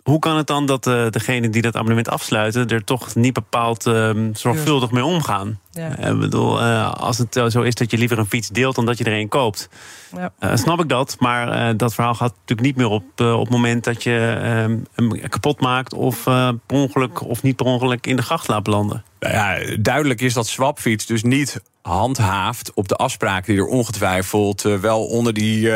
hoe 0.03 0.19
kan 0.19 0.37
het 0.37 0.47
dan 0.47 0.65
dat 0.65 0.87
uh, 0.87 1.09
degene 1.09 1.49
die 1.49 1.61
dat 1.61 1.75
abonnement 1.75 2.09
afsluiten... 2.09 2.67
er 2.67 2.83
toch 2.83 3.15
niet 3.15 3.33
bepaald 3.33 3.85
uh, 3.85 4.09
zorgvuldig 4.33 4.91
mee 4.91 5.05
omgaan? 5.05 5.59
Ja. 5.71 5.97
Ik 5.97 6.19
bedoel, 6.19 6.61
uh, 6.61 6.93
als 6.93 7.17
het 7.17 7.41
zo 7.47 7.61
is 7.61 7.75
dat 7.75 7.91
je 7.91 7.97
liever 7.97 8.19
een 8.19 8.25
fiets 8.25 8.49
deelt 8.49 8.75
dan 8.75 8.85
dat 8.85 8.97
je 8.97 9.03
er 9.03 9.19
een 9.19 9.27
koopt... 9.27 9.69
Ja. 10.15 10.55
snap 10.57 10.79
ik 10.79 10.89
dat, 10.89 11.15
maar 11.19 11.77
dat 11.77 11.93
verhaal 11.93 12.15
gaat 12.15 12.33
natuurlijk 12.39 12.67
niet 12.67 12.75
meer 12.75 12.87
op... 12.87 13.03
op 13.19 13.39
het 13.39 13.49
moment 13.49 13.83
dat 13.83 14.03
je 14.03 14.39
ehm, 14.43 14.77
hem 14.95 15.29
kapot 15.29 15.59
maakt... 15.59 15.93
of 15.93 16.23
per 16.23 16.59
ongeluk 16.67 17.21
of 17.21 17.43
niet 17.43 17.55
per 17.55 17.65
ongeluk 17.65 18.07
in 18.07 18.15
de 18.15 18.21
gracht 18.21 18.47
laat 18.47 18.63
belanden. 18.63 19.03
Nou 19.19 19.33
ja, 19.33 19.75
duidelijk 19.79 20.21
is 20.21 20.33
dat 20.33 20.47
Swapfiets 20.47 21.05
dus 21.05 21.23
niet 21.23 21.61
handhaaft 21.81 22.73
op 22.73 22.87
de 22.87 22.95
afspraken 22.95 23.53
die 23.53 23.61
er 23.61 23.69
ongetwijfeld 23.69 24.61
wel 24.61 25.05
onder 25.05 25.33
die 25.33 25.69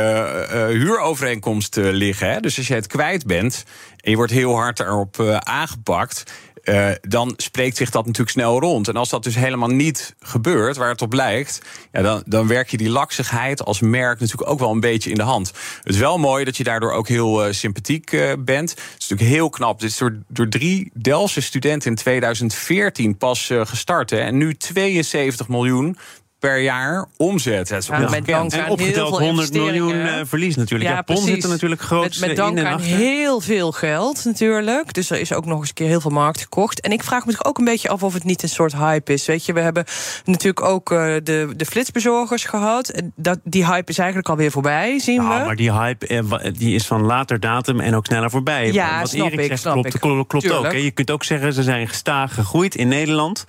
huurovereenkomst 0.68 1.76
liggen. 1.76 2.32
Hè? 2.32 2.40
Dus 2.40 2.58
als 2.58 2.68
je 2.68 2.74
het 2.74 2.88
kwijt 2.88 3.26
bent 3.26 3.66
en 3.98 4.12
je 4.12 4.18
wordt 4.18 4.32
heel 4.32 4.56
hard 4.56 4.80
erop 4.80 5.40
aangepakt. 5.44 6.24
Uh, 6.66 6.92
dan 7.02 7.34
spreekt 7.38 7.78
zich 7.78 7.90
dat 7.90 8.06
natuurlijk 8.06 8.32
snel 8.32 8.60
rond. 8.60 8.88
En 8.88 8.96
als 8.96 9.10
dat 9.10 9.24
dus 9.24 9.36
helemaal 9.36 9.70
niet 9.70 10.16
gebeurt, 10.20 10.78
waar 10.78 10.90
het 10.90 11.02
op 11.02 11.14
lijkt, 11.14 11.62
ja, 11.92 12.02
dan, 12.02 12.24
dan 12.26 12.48
werk 12.48 12.70
je 12.70 12.78
die 12.78 12.90
laksigheid 12.90 13.66
als 13.66 13.80
merk 13.80 14.20
natuurlijk 14.20 14.50
ook 14.50 14.60
wel 14.60 14.72
een 14.72 14.80
beetje 14.80 15.10
in 15.10 15.16
de 15.16 15.24
hand. 15.24 15.52
Het 15.84 15.94
is 15.94 16.00
wel 16.00 16.18
mooi 16.18 16.46
dat 16.46 16.58
je 16.58 16.64
daardoor 16.64 16.92
ook 16.92 17.08
heel 17.08 17.48
uh, 17.48 17.54
sympathiek 17.54 18.12
uh, 18.12 18.32
bent. 18.40 18.70
Het 18.70 18.80
is 18.98 19.08
natuurlijk 19.08 19.38
heel 19.38 19.50
knap. 19.50 19.80
Dit 19.80 19.90
is 19.90 19.98
door, 20.28 20.50
drie 20.50 20.92
Delse 20.94 21.42
studenten 21.42 21.90
in 21.90 21.96
2014 21.96 23.18
pas 23.18 23.52
gestart. 23.54 24.12
En 24.12 24.38
nu 24.38 24.56
72 24.56 25.48
miljoen 25.48 25.98
per 26.46 26.60
jaar 26.60 27.06
omzet. 27.18 27.68
Dat 27.68 27.82
is 27.82 27.88
ja, 27.88 28.10
met 28.10 28.26
dank 28.26 28.52
en 28.52 28.70
opgeteld 28.70 29.20
100 29.20 29.54
miljoen 29.54 29.96
uh, 29.96 30.14
verlies 30.24 30.56
natuurlijk. 30.56 30.90
Ja, 30.90 30.96
Japon 30.96 31.18
zit 31.18 31.44
er 31.44 31.50
natuurlijk 31.50 31.82
groot 31.82 32.20
met, 32.20 32.28
met 32.28 32.36
dank 32.36 32.58
in 32.58 32.66
aan 32.66 32.80
heel 32.80 33.42
veel 33.42 33.72
geld 33.72 34.26
natuurlijk. 34.26 34.94
Dus 34.94 35.10
er 35.10 35.20
is 35.20 35.34
ook 35.34 35.46
nog 35.46 35.60
eens 35.60 35.68
een 35.68 35.74
keer 35.74 35.88
heel 35.88 36.02
veel 36.02 36.12
markt 36.12 36.42
gekocht. 36.42 36.82
En 36.82 36.92
ik 36.92 37.04
vraag 37.04 37.26
me 37.26 37.32
toch 37.32 37.46
ook 37.46 37.58
een 37.58 37.66
beetje 37.66 37.90
af 37.90 38.04
of 38.04 38.14
het 38.14 38.24
niet 38.24 38.44
een 38.44 38.50
soort 38.50 38.76
hype 38.76 39.14
is. 39.14 39.26
Weet 39.26 39.46
je, 39.46 39.54
we 39.54 39.60
hebben 39.60 39.84
natuurlijk 40.26 40.66
ook 40.66 40.92
uh, 40.92 41.00
de, 41.00 41.54
de 41.56 41.66
flitsbezorgers 41.66 42.46
gehad. 42.46 43.02
Dat, 43.16 43.40
die 43.44 43.66
hype 43.66 43.92
is 43.92 43.98
eigenlijk 43.98 44.30
alweer 44.30 44.52
voorbij, 44.52 45.00
zien 45.00 45.18
nou, 45.18 45.40
we. 45.40 45.46
Maar 45.46 45.56
die 45.56 45.72
hype 45.72 46.08
eh, 46.08 46.52
die 46.58 46.76
is 46.76 46.88
van 46.88 47.02
later 47.02 47.40
datum 47.40 47.80
en 47.80 47.96
ook 47.96 48.06
sneller 48.06 48.30
voorbij. 48.30 48.72
Ja, 48.72 49.00
Wat 49.00 49.10
snap 49.10 49.28
Erik 49.28 49.40
ik, 49.40 49.48
zegt, 49.48 49.62
snap 49.62 49.74
klopt, 49.74 49.94
ik. 49.94 50.02
klopt, 50.02 50.28
klopt 50.28 50.52
ook. 50.52 50.72
Hè. 50.72 50.78
Je 50.78 50.92
kunt 50.92 51.12
ook 51.12 51.24
zeggen, 51.24 51.54
ze 51.54 51.64
zijn 51.64 51.88
gestaag 51.88 52.34
gegroeid 52.34 52.76
in 52.76 52.88
Nederland. 52.88 53.46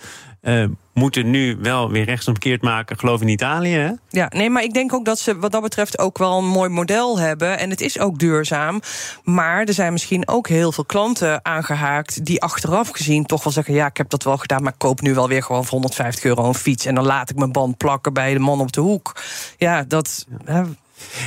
Uh, 0.46 0.64
moeten 0.92 1.30
nu 1.30 1.56
wel 1.60 1.90
weer 1.90 2.04
rechtsomkeerd 2.04 2.62
maken, 2.62 2.98
geloof 2.98 3.20
in 3.20 3.28
Italië. 3.28 3.74
Hè? 3.74 3.90
Ja, 4.08 4.30
nee, 4.34 4.50
maar 4.50 4.62
ik 4.62 4.74
denk 4.74 4.92
ook 4.92 5.04
dat 5.04 5.18
ze 5.18 5.38
wat 5.38 5.52
dat 5.52 5.62
betreft 5.62 5.98
ook 5.98 6.18
wel 6.18 6.38
een 6.38 6.48
mooi 6.48 6.68
model 6.68 7.18
hebben. 7.18 7.58
En 7.58 7.70
het 7.70 7.80
is 7.80 7.98
ook 7.98 8.18
duurzaam. 8.18 8.80
Maar 9.24 9.64
er 9.64 9.72
zijn 9.72 9.92
misschien 9.92 10.28
ook 10.28 10.48
heel 10.48 10.72
veel 10.72 10.84
klanten 10.84 11.44
aangehaakt 11.44 12.24
die 12.24 12.42
achteraf 12.42 12.88
gezien 12.88 13.26
toch 13.26 13.44
wel 13.44 13.52
zeggen: 13.52 13.74
ja, 13.74 13.86
ik 13.86 13.96
heb 13.96 14.10
dat 14.10 14.22
wel 14.22 14.36
gedaan, 14.36 14.62
maar 14.62 14.72
ik 14.72 14.78
koop 14.78 15.00
nu 15.00 15.14
wel 15.14 15.28
weer 15.28 15.42
gewoon 15.42 15.62
voor 15.64 15.72
150 15.72 16.24
euro 16.24 16.44
een 16.44 16.54
fiets. 16.54 16.84
En 16.84 16.94
dan 16.94 17.06
laat 17.06 17.30
ik 17.30 17.36
mijn 17.36 17.52
band 17.52 17.76
plakken 17.76 18.12
bij 18.12 18.32
de 18.32 18.38
man 18.38 18.60
op 18.60 18.72
de 18.72 18.80
hoek. 18.80 19.16
Ja, 19.56 19.84
dat. 19.88 20.26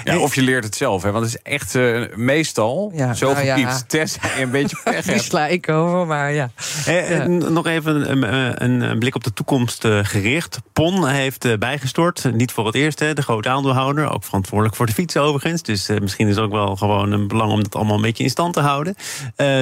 Ja, 0.03 0.17
of 0.17 0.35
je 0.35 0.41
leert 0.41 0.63
het 0.63 0.75
zelf, 0.75 1.03
hè? 1.03 1.11
want 1.11 1.25
het 1.25 1.33
is 1.33 1.41
echt 1.51 1.75
uh, 1.75 2.15
meestal 2.15 2.91
ja, 2.95 3.13
zo 3.13 3.33
nou. 3.33 3.45
Ja. 3.45 3.81
Test 3.87 4.17
je 4.21 4.41
een 4.41 4.51
beetje 4.51 4.77
pech 4.83 5.05
Die 5.05 5.21
sla 5.21 5.47
ik 5.47 5.69
over, 5.69 6.07
maar 6.07 6.31
ja. 6.31 6.49
Eh, 6.85 7.09
ja. 7.09 7.27
Nog 7.27 7.65
even 7.65 8.11
een, 8.11 8.63
een, 8.63 8.81
een, 8.81 8.99
blik 8.99 9.15
op 9.15 9.23
de 9.23 9.33
toekomst 9.33 9.87
gericht. 10.03 10.59
PON 10.73 11.07
heeft 11.07 11.59
bijgestort, 11.59 12.33
niet 12.33 12.51
voor 12.51 12.65
het 12.65 12.75
eerst, 12.75 12.99
hè, 12.99 13.13
de 13.13 13.21
grote 13.21 13.49
aandeelhouder. 13.49 14.11
Ook 14.11 14.23
verantwoordelijk 14.23 14.75
voor 14.75 14.85
de 14.85 14.93
fiets 14.93 15.17
overigens. 15.17 15.61
Dus 15.61 15.87
misschien 15.87 16.27
is 16.27 16.35
het 16.35 16.45
ook 16.45 16.51
wel 16.51 16.75
gewoon 16.75 17.11
een 17.11 17.27
belang 17.27 17.51
om 17.51 17.63
dat 17.63 17.75
allemaal 17.75 17.95
een 17.95 18.01
beetje 18.01 18.23
in 18.23 18.29
stand 18.29 18.53
te 18.53 18.59
houden. 18.59 18.95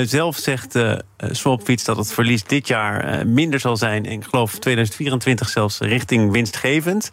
zelf 0.04 0.38
zegt 0.38 0.80
Swapfiets 1.18 1.84
dat 1.84 1.98
het 1.98 2.14
verlies 2.14 2.44
dit 2.44 2.68
jaar 2.68 3.28
minder 3.28 3.60
zal 3.60 3.78
zijn. 3.78 4.06
En 4.06 4.12
ik 4.12 4.24
geloof 4.24 4.60
2024 4.60 5.50
zelfs 5.50 5.80
richting 5.80 6.32
winstgevend. 6.32 7.12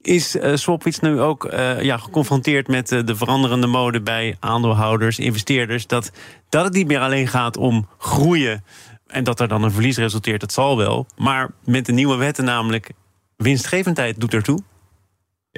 Is 0.00 0.36
uh, 0.36 0.90
nu 1.00 1.20
ook 1.20 1.44
uh, 1.44 1.82
ja, 1.82 1.96
geconfronteerd 1.96 2.68
met 2.68 2.92
uh, 2.92 3.04
de 3.04 3.16
veranderende 3.16 3.66
mode 3.66 4.00
bij 4.00 4.36
aandeelhouders, 4.40 5.18
investeerders? 5.18 5.86
Dat, 5.86 6.10
dat 6.48 6.64
het 6.64 6.72
niet 6.72 6.86
meer 6.86 7.00
alleen 7.00 7.28
gaat 7.28 7.56
om 7.56 7.88
groeien 7.98 8.64
En 9.06 9.24
dat 9.24 9.40
er 9.40 9.48
dan 9.48 9.62
een 9.62 9.70
verlies 9.72 9.96
resulteert, 9.96 10.40
dat 10.40 10.52
zal 10.52 10.76
wel. 10.76 11.06
Maar 11.16 11.50
met 11.64 11.86
de 11.86 11.92
nieuwe 11.92 12.16
wetten 12.16 12.44
namelijk 12.44 12.90
winstgevendheid 13.36 14.20
doet 14.20 14.34
ertoe. 14.34 14.58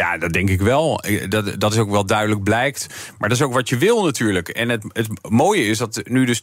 Ja, 0.00 0.18
dat 0.18 0.32
denk 0.32 0.50
ik 0.50 0.60
wel. 0.60 1.04
Dat, 1.28 1.60
dat 1.60 1.72
is 1.72 1.78
ook 1.78 1.90
wel 1.90 2.06
duidelijk 2.06 2.42
blijkt. 2.42 2.86
Maar 3.18 3.28
dat 3.28 3.38
is 3.38 3.44
ook 3.44 3.52
wat 3.52 3.68
je 3.68 3.76
wil 3.76 4.04
natuurlijk. 4.04 4.48
En 4.48 4.68
het, 4.68 4.84
het 4.92 5.08
mooie 5.28 5.66
is 5.66 5.78
dat 5.78 6.00
nu 6.04 6.24
dus 6.24 6.42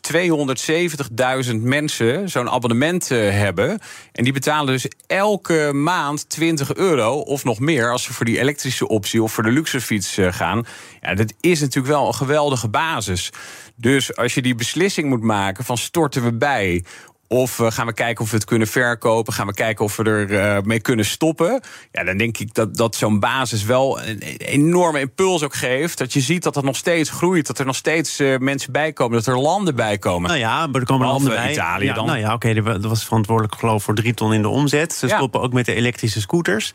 270.000 1.50 1.56
mensen 1.56 2.30
zo'n 2.30 2.50
abonnement 2.50 3.12
uh, 3.12 3.30
hebben. 3.30 3.80
En 4.12 4.24
die 4.24 4.34
betalen 4.34 4.74
dus 4.74 4.88
elke 5.08 5.72
maand 5.74 6.30
20 6.30 6.74
euro 6.74 7.20
of 7.20 7.44
nog 7.44 7.60
meer... 7.60 7.92
als 7.92 8.04
ze 8.04 8.14
voor 8.14 8.26
die 8.26 8.40
elektrische 8.40 8.88
optie 8.88 9.24
of 9.24 9.32
voor 9.34 9.44
de 9.44 9.52
luxefiets 9.52 10.18
uh, 10.18 10.34
gaan. 10.34 10.66
Ja, 11.02 11.14
dat 11.14 11.34
is 11.40 11.60
natuurlijk 11.60 11.94
wel 11.94 12.08
een 12.08 12.16
geweldige 12.16 12.70
basis. 12.70 13.32
Dus 13.76 14.16
als 14.16 14.34
je 14.34 14.42
die 14.42 14.56
beslissing 14.56 15.10
moet 15.10 15.24
maken 15.24 15.64
van 15.64 15.78
storten 15.78 16.24
we 16.24 16.34
bij 16.34 16.84
of 17.28 17.60
uh, 17.60 17.72
gaan 17.72 17.86
we 17.86 17.94
kijken 17.94 18.24
of 18.24 18.30
we 18.30 18.36
het 18.36 18.46
kunnen 18.46 18.68
verkopen? 18.68 19.34
Gaan 19.34 19.48
we 19.48 19.54
kijken 19.54 19.86
of 19.86 19.96
we 19.96 20.04
er 20.04 20.30
uh, 20.32 20.62
mee 20.64 20.80
kunnen 20.80 21.06
stoppen? 21.06 21.62
Ja, 21.92 22.04
dan 22.04 22.18
denk 22.18 22.38
ik 22.38 22.54
dat, 22.54 22.76
dat 22.78 22.96
zo'n 22.96 23.20
basis 23.20 23.64
wel 23.64 24.02
een 24.02 24.20
enorme 24.38 25.00
impuls 25.00 25.44
ook 25.44 25.56
geeft. 25.56 25.98
Dat 25.98 26.14
je 26.14 26.20
ziet 26.22 26.44
dat 26.44 26.54
dat 26.54 26.64
nog 26.64 26.76
steeds 26.76 27.10
groeit. 27.10 27.48
Dat 27.48 27.60
er 27.60 27.66
nog 27.66 27.76
steeds 27.76 28.20
uh, 28.20 28.38
mensen 28.38 28.72
bij 28.72 28.94
komen. 28.94 29.18
Dat 29.18 29.28
er 29.28 29.40
landen 29.40 29.76
bij 29.76 29.98
komen. 29.98 30.28
Nou 30.30 30.40
ja, 30.42 30.68
maar 30.68 30.82
er 30.82 30.88
komen 30.88 31.08
landen 31.08 31.30
bij. 31.34 31.52
Italië 31.52 31.86
ja, 31.86 31.94
dan. 31.94 32.06
Nou 32.06 32.20
ja, 32.20 32.34
oké, 32.34 32.50
okay, 32.50 32.64
dat 32.64 32.86
was 32.86 33.04
verantwoordelijk 33.06 33.56
geloof 33.60 33.84
voor 33.84 33.96
drie 33.96 34.14
ton 34.14 34.34
in 34.34 34.42
de 34.42 34.50
omzet. 34.50 34.94
Ze 34.94 35.08
Ja. 35.08 35.16
stoppen 35.16 35.42
ook 35.42 35.54
met 35.54 35.66
de 35.66 35.74
elektrische 35.74 36.22
scooters. 36.22 36.74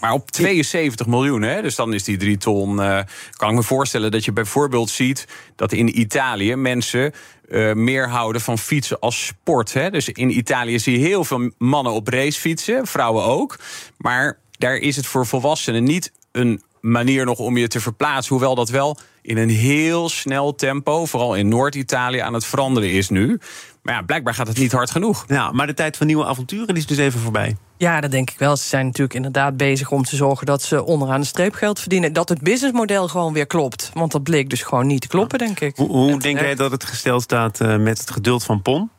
Maar 0.00 0.12
op 0.12 0.30
72 0.30 1.06
miljoen, 1.06 1.42
hè, 1.42 1.62
dus 1.62 1.74
dan 1.74 1.94
is 1.94 2.04
die 2.04 2.16
drie 2.16 2.36
ton. 2.36 2.82
eh, 2.82 2.98
kan 3.36 3.48
ik 3.50 3.54
me 3.54 3.62
voorstellen 3.62 4.10
dat 4.10 4.24
je 4.24 4.32
bijvoorbeeld 4.32 4.90
ziet 4.90 5.26
dat 5.56 5.72
in 5.72 6.00
Italië 6.00 6.56
mensen 6.56 7.12
eh, 7.50 7.72
meer 7.72 8.08
houden 8.08 8.40
van 8.40 8.58
fietsen 8.58 8.98
als 8.98 9.26
sport. 9.26 9.72
Hè. 9.72 9.90
Dus 9.90 10.08
in 10.08 10.36
Italië 10.38 10.78
zie 10.78 10.98
je 10.98 11.06
heel 11.06 11.24
veel 11.24 11.50
mannen 11.58 11.92
op 11.92 12.08
racefietsen, 12.08 12.86
vrouwen 12.86 13.24
ook. 13.24 13.58
Maar 13.96 14.38
daar 14.58 14.76
is 14.76 14.96
het 14.96 15.06
voor 15.06 15.26
volwassenen 15.26 15.84
niet 15.84 16.12
een 16.32 16.62
manier 16.80 17.24
nog 17.24 17.38
om 17.38 17.56
je 17.56 17.68
te 17.68 17.80
verplaatsen. 17.80 18.32
Hoewel 18.34 18.54
dat 18.54 18.68
wel 18.68 18.98
in 19.22 19.36
een 19.36 19.48
heel 19.48 20.08
snel 20.08 20.54
tempo, 20.54 21.06
vooral 21.06 21.34
in 21.34 21.48
Noord-Italië, 21.48 22.18
aan 22.18 22.34
het 22.34 22.46
veranderen 22.46 22.90
is 22.90 23.08
nu. 23.08 23.38
Maar 23.82 23.94
ja, 23.94 24.02
blijkbaar 24.02 24.34
gaat 24.34 24.46
het 24.46 24.58
niet 24.58 24.72
hard 24.72 24.90
genoeg. 24.90 25.24
Ja, 25.26 25.52
maar 25.52 25.66
de 25.66 25.74
tijd 25.74 25.96
van 25.96 26.06
nieuwe 26.06 26.24
avonturen 26.24 26.66
die 26.66 26.76
is 26.76 26.86
dus 26.86 26.98
even 26.98 27.20
voorbij. 27.20 27.56
Ja, 27.76 28.00
dat 28.00 28.10
denk 28.10 28.30
ik 28.30 28.38
wel. 28.38 28.56
Ze 28.56 28.68
zijn 28.68 28.86
natuurlijk 28.86 29.14
inderdaad 29.14 29.56
bezig 29.56 29.90
om 29.90 30.02
te 30.02 30.16
zorgen 30.16 30.46
dat 30.46 30.62
ze 30.62 30.84
onderaan 30.84 31.20
de 31.20 31.26
streep 31.26 31.54
geld 31.54 31.80
verdienen. 31.80 32.12
Dat 32.12 32.28
het 32.28 32.40
businessmodel 32.40 33.08
gewoon 33.08 33.32
weer 33.32 33.46
klopt. 33.46 33.90
Want 33.94 34.12
dat 34.12 34.22
bleek 34.22 34.50
dus 34.50 34.62
gewoon 34.62 34.86
niet 34.86 35.00
te 35.00 35.08
kloppen, 35.08 35.38
denk 35.38 35.60
ik. 35.60 35.76
Hoe, 35.76 35.88
hoe 35.88 36.10
En 36.10 36.18
denk 36.18 36.40
jij 36.40 36.54
dat 36.54 36.70
het 36.70 36.84
gesteld 36.84 37.22
staat 37.22 37.60
eh, 37.60 37.76
met 37.76 37.98
het 37.98 38.10
geduld 38.10 38.44
van 38.44 38.62
POM? 38.62 38.90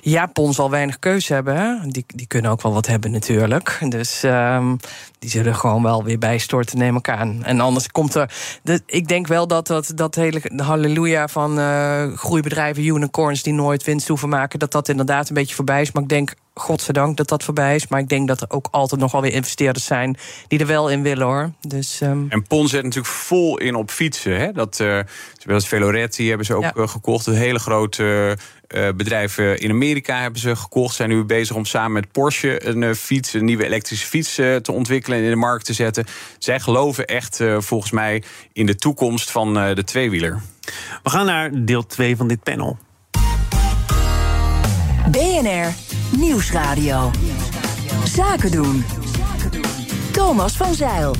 Ja, 0.00 0.26
Pon 0.26 0.52
zal 0.52 0.70
weinig 0.70 0.98
keuze 0.98 1.32
hebben. 1.32 1.88
Die, 1.88 2.04
die 2.06 2.26
kunnen 2.26 2.50
ook 2.50 2.62
wel 2.62 2.72
wat 2.72 2.86
hebben 2.86 3.10
natuurlijk. 3.10 3.78
Dus 3.88 4.22
ehm, 4.22 4.76
die 5.18 5.30
zullen 5.30 5.54
gewoon 5.54 5.82
wel 5.82 6.04
weer 6.04 6.18
bijstorten, 6.18 6.78
neem 6.78 6.96
ik 6.96 7.08
aan. 7.08 7.44
En 7.44 7.60
anders 7.60 7.88
komt 7.88 8.14
er... 8.14 8.32
De, 8.62 8.82
ik 8.86 9.08
denk 9.08 9.26
wel 9.26 9.46
dat 9.46 9.66
dat, 9.66 9.92
dat 9.94 10.14
hele 10.14 10.40
halleluja 10.56 11.28
van 11.28 11.58
eh, 11.58 12.12
groeibedrijven, 12.12 12.84
unicorns... 12.84 13.42
die 13.42 13.52
nooit 13.52 13.84
winst 13.84 14.08
hoeven 14.08 14.28
maken, 14.28 14.58
dat 14.58 14.72
dat 14.72 14.88
inderdaad 14.88 15.28
een 15.28 15.34
beetje 15.34 15.54
voorbij 15.54 15.80
is. 15.80 15.92
Maar 15.92 16.02
ik 16.02 16.08
denk, 16.08 16.34
godzijdank 16.60 17.16
dat 17.16 17.28
dat 17.28 17.44
voorbij 17.44 17.74
is. 17.74 17.86
Maar 17.88 18.00
ik 18.00 18.08
denk 18.08 18.28
dat 18.28 18.40
er 18.40 18.50
ook 18.50 18.68
altijd 18.70 19.00
nog 19.00 19.12
wel 19.12 19.20
weer 19.20 19.32
investeerders 19.32 19.84
zijn... 19.84 20.16
die 20.48 20.58
er 20.58 20.66
wel 20.66 20.90
in 20.90 21.02
willen, 21.02 21.26
hoor. 21.26 21.50
Dus... 21.60 22.00
ehm, 22.00 22.24
En 22.28 22.42
Pon 22.46 22.68
zet 22.68 22.82
natuurlijk 22.82 23.14
vol 23.14 23.58
in 23.58 23.74
op 23.74 23.90
fietsen. 23.90 24.36
Hè? 24.40 24.52
Dat, 24.52 24.80
eh 24.80 24.98
zoals 25.38 25.68
Veloretti 25.68 26.28
hebben 26.28 26.46
ze 26.46 26.54
ook 26.54 26.62
Ja. 26.62 26.72
eh, 26.74 26.88
gekocht. 26.88 27.26
Een 27.26 27.34
hele 27.34 27.58
grote 27.58 28.36
eh, 28.66 28.88
bedrijven 28.96 29.58
in 29.58 29.70
Amerika 29.70 30.20
hebben 30.20 30.40
ze 30.40 30.56
gekocht. 30.56 30.94
Zijn 30.94 31.08
nu 31.08 31.24
bezig 31.24 31.56
om 31.56 31.64
samen 31.64 31.92
met 31.92 32.12
Porsche 32.12 32.66
een 32.66 32.82
eh, 32.82 32.92
fiets, 32.94 33.34
een 33.34 33.44
nieuwe 33.44 33.64
elektrische 33.64 34.06
fiets 34.06 34.38
eh, 34.38 34.56
te 34.56 34.72
ontwikkelen 34.72 35.18
en 35.18 35.24
in 35.24 35.30
de 35.30 35.36
markt 35.36 35.64
te 35.64 35.72
zetten. 35.72 36.04
Zij 36.38 36.60
geloven 36.60 37.06
echt 37.06 37.40
eh, 37.40 37.56
volgens 37.60 37.90
mij 37.90 38.22
in 38.52 38.66
de 38.66 38.74
toekomst 38.76 39.30
van 39.30 39.58
eh, 39.58 39.74
de 39.74 39.84
tweewieler. 39.84 40.40
We 41.02 41.10
gaan 41.10 41.26
naar 41.26 41.50
deel 41.64 41.86
2 41.86 42.16
van 42.16 42.28
dit 42.28 42.42
panel. 42.42 42.78
BNR 45.10 45.74
Nieuwsradio. 46.18 47.10
Zaken 48.04 48.50
doen. 48.50 48.84
Thomas 50.12 50.56
van 50.56 50.74
Zeil. 50.74 51.14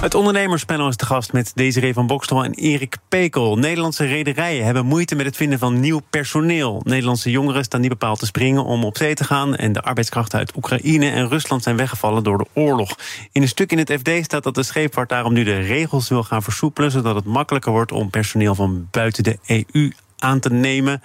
Het 0.00 0.14
ondernemerspanel 0.14 0.88
is 0.88 0.96
te 0.96 1.06
gast 1.06 1.32
met 1.32 1.52
Desiree 1.54 1.92
van 1.92 2.06
Bokstel 2.06 2.44
en 2.44 2.52
Erik 2.52 2.96
Pekel. 3.08 3.56
Nederlandse 3.56 4.04
rederijen 4.04 4.64
hebben 4.64 4.86
moeite 4.86 5.14
met 5.14 5.26
het 5.26 5.36
vinden 5.36 5.58
van 5.58 5.80
nieuw 5.80 6.00
personeel. 6.10 6.80
Nederlandse 6.84 7.30
jongeren 7.30 7.64
staan 7.64 7.80
niet 7.80 7.90
bepaald 7.90 8.18
te 8.18 8.26
springen 8.26 8.64
om 8.64 8.84
op 8.84 8.96
zee 8.96 9.14
te 9.14 9.24
gaan... 9.24 9.56
en 9.56 9.72
de 9.72 9.82
arbeidskrachten 9.82 10.38
uit 10.38 10.56
Oekraïne 10.56 11.10
en 11.10 11.28
Rusland 11.28 11.62
zijn 11.62 11.76
weggevallen 11.76 12.22
door 12.22 12.38
de 12.38 12.46
oorlog. 12.52 12.98
In 13.32 13.42
een 13.42 13.48
stuk 13.48 13.72
in 13.72 13.78
het 13.78 13.92
FD 13.92 14.10
staat 14.24 14.42
dat 14.42 14.54
de 14.54 14.62
scheepvaart 14.62 15.08
daarom 15.08 15.32
nu 15.32 15.44
de 15.44 15.58
regels 15.58 16.08
wil 16.08 16.22
gaan 16.22 16.42
versoepelen... 16.42 16.90
zodat 16.90 17.14
het 17.14 17.24
makkelijker 17.24 17.72
wordt 17.72 17.92
om 17.92 18.10
personeel 18.10 18.54
van 18.54 18.88
buiten 18.90 19.24
de 19.24 19.38
EU 19.46 19.92
aan 20.18 20.40
te 20.40 20.50
nemen. 20.52 21.02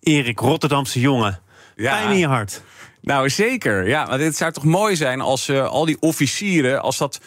Erik, 0.00 0.38
Rotterdamse 0.38 1.00
jongen, 1.00 1.40
Ja. 1.76 1.96
pijn 1.96 2.10
in 2.10 2.18
je 2.18 2.26
hart. 2.26 2.62
Nou, 3.00 3.30
zeker. 3.30 3.88
Ja, 3.88 4.04
maar 4.04 4.18
dit 4.18 4.36
zou 4.36 4.52
toch 4.52 4.64
mooi 4.64 4.96
zijn 4.96 5.20
als 5.20 5.48
eh, 5.48 5.64
al 5.68 5.84
die 5.84 5.96
officieren, 6.00 6.82
als 6.82 6.98
dat. 6.98 7.20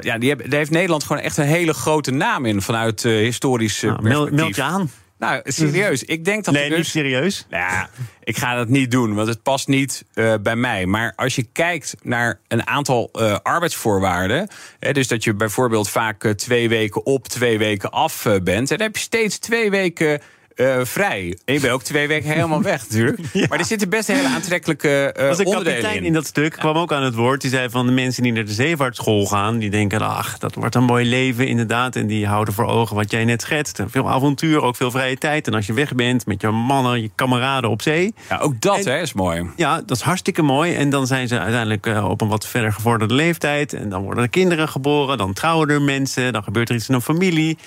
Ja, 0.00 0.18
die 0.18 0.28
hebben, 0.28 0.50
daar 0.50 0.58
heeft 0.58 0.70
Nederland 0.70 1.04
gewoon 1.04 1.22
echt 1.22 1.36
een 1.36 1.44
hele 1.46 1.74
grote 1.74 2.10
naam 2.10 2.44
in 2.46 2.62
vanuit 2.62 3.04
eh, 3.04 3.12
historisch 3.12 3.82
eh, 3.82 3.90
Nou, 3.90 4.02
perspectief. 4.02 4.36
meld 4.40 4.56
je 4.56 4.62
aan. 4.62 4.90
Nou, 5.18 5.40
serieus. 5.44 6.04
Ik 6.04 6.24
denk 6.24 6.44
dat 6.44 6.54
Nee, 6.54 6.68
niet 6.68 6.76
dus, 6.76 6.90
serieus. 6.90 7.46
Nou 7.50 7.62
ja, 7.62 7.88
ik 8.24 8.36
ga 8.38 8.54
dat 8.54 8.68
niet 8.68 8.90
doen, 8.90 9.14
want 9.14 9.28
het 9.28 9.42
past 9.42 9.68
niet 9.68 10.04
bij 10.42 10.56
mij. 10.56 10.86
Maar 10.86 11.12
als 11.16 11.34
je 11.36 11.42
kijkt 11.52 11.94
naar 12.02 12.40
een 12.48 12.66
aantal 12.66 13.10
arbeidsvoorwaarden... 13.42 14.48
Hè, 14.78 14.92
dus 14.92 15.08
dat 15.08 15.24
je 15.24 15.34
bijvoorbeeld 15.34 15.88
vaak 15.88 16.32
twee 16.36 16.68
weken 16.68 17.06
op, 17.06 17.28
twee 17.28 17.58
weken 17.58 17.90
af 17.90 18.22
bent... 18.42 18.70
en 18.70 18.76
dan 18.76 18.86
heb 18.86 18.96
je 18.96 19.02
steeds 19.02 19.38
twee 19.38 19.70
weken... 19.70 20.20
eh, 20.58 20.84
vrij. 20.84 21.38
En 21.44 21.54
je 21.54 21.60
bent 21.60 21.72
ook 21.72 21.82
twee 21.82 22.08
weken 22.08 22.30
helemaal 22.30 22.62
weg 22.62 22.82
natuurlijk. 22.82 23.18
Maar 23.48 23.58
er 23.58 23.64
zitten 23.64 23.88
best 23.88 24.06
hele 24.06 24.28
aantrekkelijke 24.28 25.12
eh 25.12 25.28
was 25.28 25.36
de 25.36 25.44
onderdelen 25.44 25.72
kapitein 25.80 25.96
in. 25.96 26.04
in 26.04 26.12
dat 26.12 26.26
stuk, 26.26 26.52
kwam 26.52 26.76
ook 26.76 26.92
aan 26.92 27.02
het 27.02 27.14
woord. 27.14 27.40
Die 27.40 27.50
zei 27.50 27.70
van 27.70 27.86
de 27.86 27.92
mensen 27.92 28.22
die 28.22 28.32
naar 28.32 28.44
de 28.44 28.52
zeevaartschool 28.52 29.26
gaan... 29.26 29.58
die 29.58 29.70
denken, 29.70 30.00
ach, 30.00 30.38
dat 30.38 30.54
wordt 30.54 30.74
een 30.74 30.84
mooi 30.84 31.08
leven 31.08 31.46
inderdaad. 31.46 31.96
En 31.96 32.06
die 32.06 32.26
houden 32.26 32.54
voor 32.54 32.66
ogen 32.66 32.96
wat 32.96 33.10
jij 33.10 33.24
net 33.24 33.42
schetst. 33.42 33.80
Veel 33.86 34.08
avontuur, 34.08 34.62
ook 34.62 34.76
veel 34.76 34.90
vrije 34.90 35.18
tijd. 35.18 35.46
En 35.46 35.54
als 35.54 35.66
je 35.66 35.72
weg 35.72 35.94
bent 35.94 36.26
met 36.26 36.40
je 36.40 36.50
mannen, 36.50 37.00
je 37.00 37.10
kameraden 37.14 37.70
op 37.70 37.82
zee... 37.82 38.14
Ja, 38.28 38.38
ook 38.38 38.60
dat 38.60 38.78
En- 38.78 38.92
hè, 38.92 39.00
is 39.00 39.12
mooi. 39.12 39.46
Ja, 39.56 39.76
dat 39.86 39.96
is 39.96 40.02
hartstikke 40.02 40.42
mooi. 40.42 40.74
En 40.74 40.90
dan 40.90 41.06
zijn 41.06 41.28
ze 41.28 41.38
uiteindelijk 41.38 41.86
eh, 41.86 42.08
op 42.08 42.20
een 42.20 42.28
wat 42.28 42.46
verder 42.46 42.72
gevorderde 42.72 43.14
leeftijd. 43.14 43.72
En 43.72 43.88
dan 43.88 44.02
worden 44.02 44.22
er 44.22 44.30
kinderen 44.30 44.68
geboren, 44.68 45.18
dan 45.18 45.32
trouwen 45.32 45.68
er 45.68 45.82
mensen... 45.82 46.32
dan 46.32 46.42
gebeurt 46.42 46.68
er 46.68 46.74
iets 46.74 46.88
in 46.88 46.94
een 46.94 47.02
familie. 47.02 47.58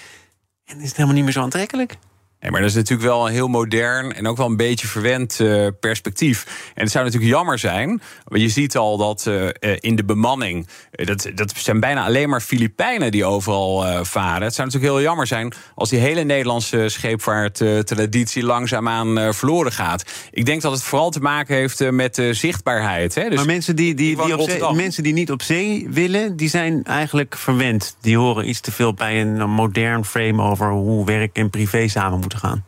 En 0.66 0.78
is 0.80 0.88
het 0.88 0.96
helemaal 0.96 1.16
niet 1.16 1.24
meer 1.24 1.34
zo 1.34 1.42
aantrekkelijk. 1.42 1.98
Nee, 2.42 2.52
maar 2.52 2.62
dat 2.62 2.70
is 2.70 2.76
natuurlijk 2.76 3.10
wel 3.10 3.28
een 3.28 3.34
heel 3.34 3.48
modern 3.48 4.14
en 4.14 4.28
ook 4.28 4.38
wel 4.38 4.46
een 4.46 4.58
beetje 4.58 4.88
verwend 4.88 5.40
eh, 5.40 5.68
perspectief. 5.80 6.72
En 6.76 6.84
het 6.84 6.92
zou 6.92 7.06
natuurlijk 7.06 7.32
jammer 7.32 7.60
zijn. 7.60 8.02
Want 8.24 8.42
je 8.42 8.50
ziet 8.50 8.78
al 8.78 8.98
dat 8.98 9.28
eh, 9.28 9.48
eh, 9.48 9.54
in 9.80 9.96
de 9.96 10.04
bemanning. 10.04 10.68
dat, 10.92 11.32
dat 11.36 11.54
zijn 11.56 11.80
bijna 11.80 12.06
alleen 12.06 12.30
maar 12.30 12.42
Filipijnen 12.42 13.12
die 13.12 13.26
overal 13.26 14.06
varen. 14.06 14.44
Het 14.44 14.54
zou 14.56 14.68
natuurlijk 14.68 14.94
heel 14.94 15.04
jammer 15.04 15.28
zijn 15.28 15.54
als 15.76 15.90
die 15.90 16.00
hele 16.00 16.24
Nederlandse 16.24 16.90
scheepvaarttraditie 16.90 18.44
langzaamaan 18.44 19.34
verloren 19.34 19.72
gaat. 19.72 20.04
Ik 20.32 20.46
denk 20.46 20.62
dat 20.62 20.72
het 20.72 20.84
vooral 20.84 21.10
te 21.10 21.20
maken 21.20 21.56
heeft 21.56 21.92
met 21.92 22.16
de 22.16 22.34
zichtbaarheid. 22.34 23.16
Hè? 23.16 23.30
Dus 23.30 23.36
maar 23.36 23.46
mensen 23.46 23.76
die, 23.76 23.94
die, 23.94 24.24
die, 24.24 24.38
op 24.38 24.50
zee- 24.50 24.74
mensen 24.74 25.04
die 25.04 25.14
niet 25.14 25.32
op 25.32 25.42
zee 25.42 25.88
willen, 25.90 26.36
die 26.38 26.50
zijn 26.50 26.84
eigenlijk 26.84 27.38
verwend. 27.38 27.96
Die 28.02 28.18
horen 28.18 28.50
iets 28.50 28.60
te 28.60 28.72
veel 28.72 28.94
bij 28.94 29.22
een 29.22 29.50
modern 29.50 30.06
frame 30.06 30.42
over 30.44 30.70
hoe 30.72 31.06
werk 31.06 31.38
en 31.38 31.50
privé 31.50 31.88
samen 31.88 32.20
moeten 32.32 32.50
gaan. 32.50 32.66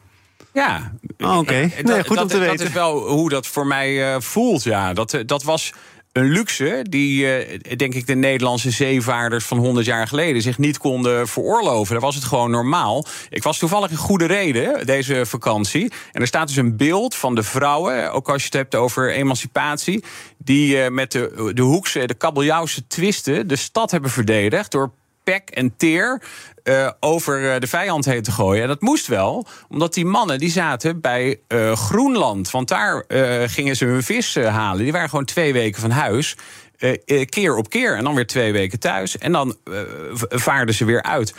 Ja, 0.53 0.91
Oh, 1.17 1.37
oké. 1.37 1.53
Eh, 1.53 1.83
Nee, 1.83 1.99
goed 1.99 2.09
om 2.09 2.15
dat, 2.15 2.29
te 2.29 2.39
Dat 2.39 2.47
weten. 2.49 2.65
is 2.65 2.71
wel 2.73 3.07
hoe 3.09 3.29
dat 3.29 3.47
voor 3.47 3.67
mij 3.67 4.13
eh, 4.13 4.21
voelt. 4.21 4.63
Ja, 4.63 4.93
dat, 4.93 5.13
eh, 5.13 5.21
dat 5.25 5.43
was 5.43 5.73
een 6.11 6.29
luxe 6.29 6.85
die, 6.89 7.25
denk 7.75 7.93
ik, 7.93 8.07
de 8.07 8.15
Nederlandse 8.15 8.71
zeevaarders 8.71 9.45
van 9.45 9.57
100 9.57 9.85
jaar 9.85 10.07
geleden 10.07 10.41
zich 10.41 10.57
niet 10.57 10.77
konden 10.77 11.27
veroorloven. 11.27 11.93
Daar 11.93 12.03
was 12.03 12.15
het 12.15 12.23
gewoon 12.23 12.51
normaal. 12.51 13.05
Ik 13.29 13.43
was 13.43 13.57
toevallig 13.57 13.89
in 13.89 13.95
goede 13.97 14.25
reden 14.25 14.85
deze 14.85 15.25
vakantie. 15.25 15.91
En 16.11 16.21
er 16.21 16.27
staat 16.27 16.47
dus 16.47 16.55
een 16.55 16.77
beeld 16.77 17.15
van 17.15 17.35
de 17.35 17.43
vrouwen, 17.43 18.11
ook 18.11 18.29
als 18.29 18.39
je 18.41 18.45
het 18.45 18.53
hebt 18.57 18.75
over 18.75 19.11
emancipatie, 19.11 20.03
die 20.37 20.89
met 20.89 21.11
de, 21.11 21.51
de 21.53 21.61
hoekse, 21.61 22.05
de 22.05 22.13
kabeljauwse 22.13 22.87
twisten 22.87 23.47
de 23.47 23.55
stad 23.55 23.91
hebben 23.91 24.11
verdedigd 24.11 24.71
door 24.71 24.91
pek 25.23 25.49
en 25.49 25.75
teer 25.77 26.21
eh, 26.63 26.89
over 26.99 27.53
eh, 27.53 27.59
de 27.59 27.67
vijand 27.67 28.05
heen 28.05 28.21
te 28.21 28.31
gooien. 28.31 28.61
En 28.61 28.67
dat 28.67 28.81
moest 28.81 29.07
wel, 29.07 29.45
omdat 29.69 29.93
die 29.93 30.05
mannen 30.05 30.39
die 30.39 30.51
zaten 30.51 31.01
bij 31.01 31.39
eh, 31.47 31.75
Groenland. 31.75 32.51
Want 32.51 32.67
daar 32.67 33.03
gingen 33.49 33.75
ze 33.75 33.85
hun 33.85 34.03
vis 34.03 34.35
halen. 34.35 34.83
Die 34.83 34.91
waren 34.91 35.09
gewoon 35.09 35.25
twee 35.25 35.53
weken 35.53 35.81
van 35.81 35.91
huis. 35.91 36.35
keer 37.25 37.55
op 37.55 37.69
keer. 37.69 37.95
En 37.95 38.03
dan 38.03 38.15
weer 38.15 38.27
twee 38.27 38.51
weken 38.51 38.79
thuis. 38.79 39.17
En 39.17 39.31
dan 39.31 39.55
vaarden 40.29 40.75
ze 40.75 40.85
weer 40.85 41.03
uit. 41.03 41.33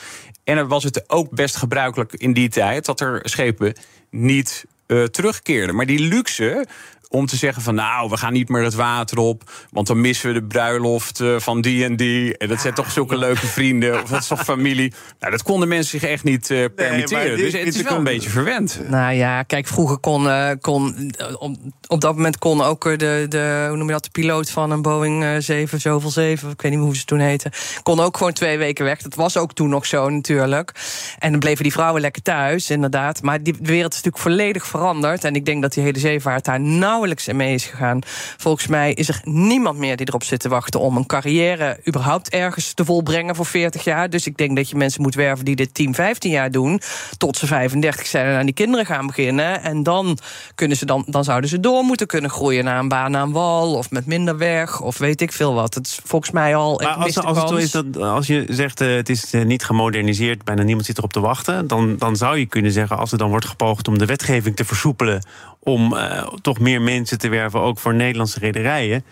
En 0.44 0.56
dan 0.56 0.68
was 0.68 0.84
het 0.84 1.10
ook 1.10 1.30
best 1.30 1.56
gebruikelijk 1.56 2.12
in 2.12 2.32
die 2.32 2.48
tijd 2.48 2.84
dat 2.84 3.00
er 3.00 3.20
schepen 3.22 3.74
niet 4.10 4.64
terugkeerden. 5.10 5.74
Maar 5.74 5.86
die 5.86 6.00
luxe 6.00 6.66
om 7.14 7.26
te 7.26 7.37
zeggen 7.37 7.62
van 7.62 7.75
nou, 7.75 8.09
we 8.09 8.16
gaan 8.16 8.33
niet 8.33 8.49
meer 8.49 8.62
het 8.62 8.75
water 8.75 9.18
op, 9.18 9.50
want 9.71 9.87
dan 9.87 10.00
missen 10.00 10.33
we 10.33 10.40
de 10.40 10.47
bruiloft 10.47 11.21
eh, 11.21 11.38
van 11.38 11.61
die 11.61 11.85
en 11.85 11.97
die. 11.97 12.37
En 12.37 12.49
dat 12.49 12.61
zijn 12.61 12.75
toch 12.75 12.90
zulke 12.90 13.16
leuke 13.16 13.47
vrienden, 13.47 14.02
of 14.02 14.09
dat 14.09 14.21
is 14.21 14.26
toch 14.26 14.44
familie. 14.44 14.92
Nou, 15.21 15.33
dat 15.33 15.42
konden 15.42 15.68
mensen 15.68 16.00
zich 16.00 16.11
echt 16.11 16.25
niet 16.25 16.50
uh, 16.50 16.64
permitteren. 16.76 17.37
dus 17.37 17.52
het 17.52 17.75
is 17.75 17.83
wel 17.83 17.97
een 17.97 18.04
beetje 18.04 18.30
verwend. 18.30 18.80
Nou 18.88 19.14
ja, 19.14 19.42
kijk, 19.42 19.66
vroeger 19.66 19.99
kon, 19.99 20.25
uh, 20.25 20.50
kon 20.61 21.12
op, 21.38 21.56
op, 21.87 22.00
dat 22.00 22.14
moment 22.14 22.38
kon 22.38 22.62
ook 22.62 22.83
de, 22.99 23.26
de, 23.28 23.64
hoe 23.68 23.76
noem 23.76 23.87
je 23.87 23.92
dat, 23.92 24.04
de 24.04 24.11
piloot 24.11 24.50
van 24.50 24.71
een 24.71 24.83
Boeing 24.83 25.42
7, 25.42 25.80
zoveel 25.80 26.11
7, 26.11 26.50
ik 26.50 26.62
weet 26.62 26.71
niet 26.71 26.80
meer 26.80 26.88
hoe 26.88 26.97
ze 26.97 27.04
toen 27.04 27.18
heten, 27.18 27.50
kon 27.83 28.00
ook 28.00 28.16
gewoon 28.16 28.33
twee 28.33 28.59
weken 28.59 28.85
weg. 28.85 29.02
Dat 29.02 29.14
was 29.14 29.37
ook 29.37 29.52
toen 29.52 29.68
nog 29.68 29.87
zo 29.87 30.09
natuurlijk. 30.09 30.73
En 31.18 31.30
dan 31.30 31.40
bleven 31.40 31.62
die 31.62 31.73
vrouwen 31.73 32.00
lekker 32.00 32.23
thuis, 32.23 32.71
inderdaad. 32.71 33.23
Maar 33.23 33.42
die 33.42 33.54
wereld 33.61 33.92
is 33.92 34.02
natuurlijk 34.02 34.23
volledig 34.23 34.66
veranderd. 34.66 35.25
En 35.25 35.35
ik 35.35 35.44
denk 35.44 35.62
dat 35.62 35.73
die 35.73 35.83
hele 35.83 35.99
zeevaart 35.99 36.44
daar 36.44 36.61
nauwelijks 37.04 37.32
mee 37.32 37.54
is 37.54 37.64
gegaan. 37.64 37.99
Volgens 38.37 38.66
mij 38.66 38.92
is 38.92 39.08
er 39.08 39.20
niemand 39.25 39.78
meer 39.78 39.96
die 39.96 40.08
erop 40.08 40.23
zit 40.23 40.40
te 40.40 40.49
wachten 40.49 40.80
om 40.80 40.96
een 40.96 41.06
carrière 41.06 41.80
überhaupt 41.88 42.28
ergens 42.28 42.75
te 42.75 42.84
volbrengen 42.84 43.34
voor 43.34 43.46
40 43.46 43.84
jaar. 43.84 44.11
Dus 44.11 44.26
ik 44.26 44.37
denk 44.37 44.56
dat 44.56 44.68
je 44.68 44.76
mensen 44.76 45.02
moet 45.02 45.14
werven 45.14 45.44
die 45.44 45.56
dit 45.56 45.75
10, 45.75 45.94
15 45.94 46.30
jaar 46.30 46.50
doen. 46.50 46.80
Tot 47.18 47.37
ze 47.37 47.46
35 47.46 48.06
zijn 48.06 48.26
en 48.26 48.38
aan 48.38 48.44
die 48.44 48.54
kinderen 48.54 48.87
gaan 48.87 49.06
beginnen. 49.06 49.62
En 49.62 49.82
dan, 49.82 50.18
kunnen 50.54 50.76
ze 50.76 50.87
dan, 50.87 51.04
dan 51.06 51.25
zouden 51.25 51.50
ze 51.50 51.61
door 51.61 51.82
moeten 51.82 52.06
kunnen 52.06 52.30
groeien 52.30 52.64
naar 52.64 52.78
een 52.78 52.88
baan 52.88 53.16
aan 53.16 53.32
wal. 53.32 53.75
Of 53.75 53.90
met 53.90 54.06
minder 54.06 54.38
weg. 54.38 54.80
Of 54.80 54.99
weet 54.99 55.20
ik 55.20 55.32
veel 55.32 55.54
wat. 55.54 55.75
Het 55.75 55.87
is 55.87 56.00
volgens 56.04 56.30
mij 56.30 56.56
al. 56.56 56.80
Maar 56.82 56.94
als, 56.94 57.18
als, 57.18 57.38
het 57.38 57.49
zo 57.49 57.56
is 57.56 57.70
dat 57.70 57.96
als 57.96 58.26
je 58.26 58.44
zegt 58.49 58.80
uh, 58.80 58.94
het 58.94 59.08
is 59.08 59.34
uh, 59.34 59.44
niet 59.44 59.64
gemoderniseerd, 59.64 60.44
bijna 60.44 60.62
niemand 60.62 60.87
zit 60.87 60.99
erop 60.99 61.12
te 61.12 61.20
wachten. 61.20 61.66
Dan, 61.66 61.96
dan 61.96 62.16
zou 62.16 62.38
je 62.38 62.46
kunnen 62.46 62.73
zeggen, 62.73 62.99
als 62.99 63.12
er 63.12 63.18
dan 63.18 63.30
wordt 63.30 63.46
gepoogd 63.46 63.88
om 63.88 63.99
de 63.99 64.06
wetgeving 64.06 64.56
te 64.56 64.64
versoepelen 64.64 65.23
om 65.64 65.92
uh, 65.92 66.26
toch 66.42 66.59
meer 66.59 66.83
mensen 66.83 67.18
te 67.18 67.28
werven, 67.28 67.61
ook 67.61 67.78
voor 67.78 67.94
Nederlandse 67.94 68.38
rederijen. 68.38 69.04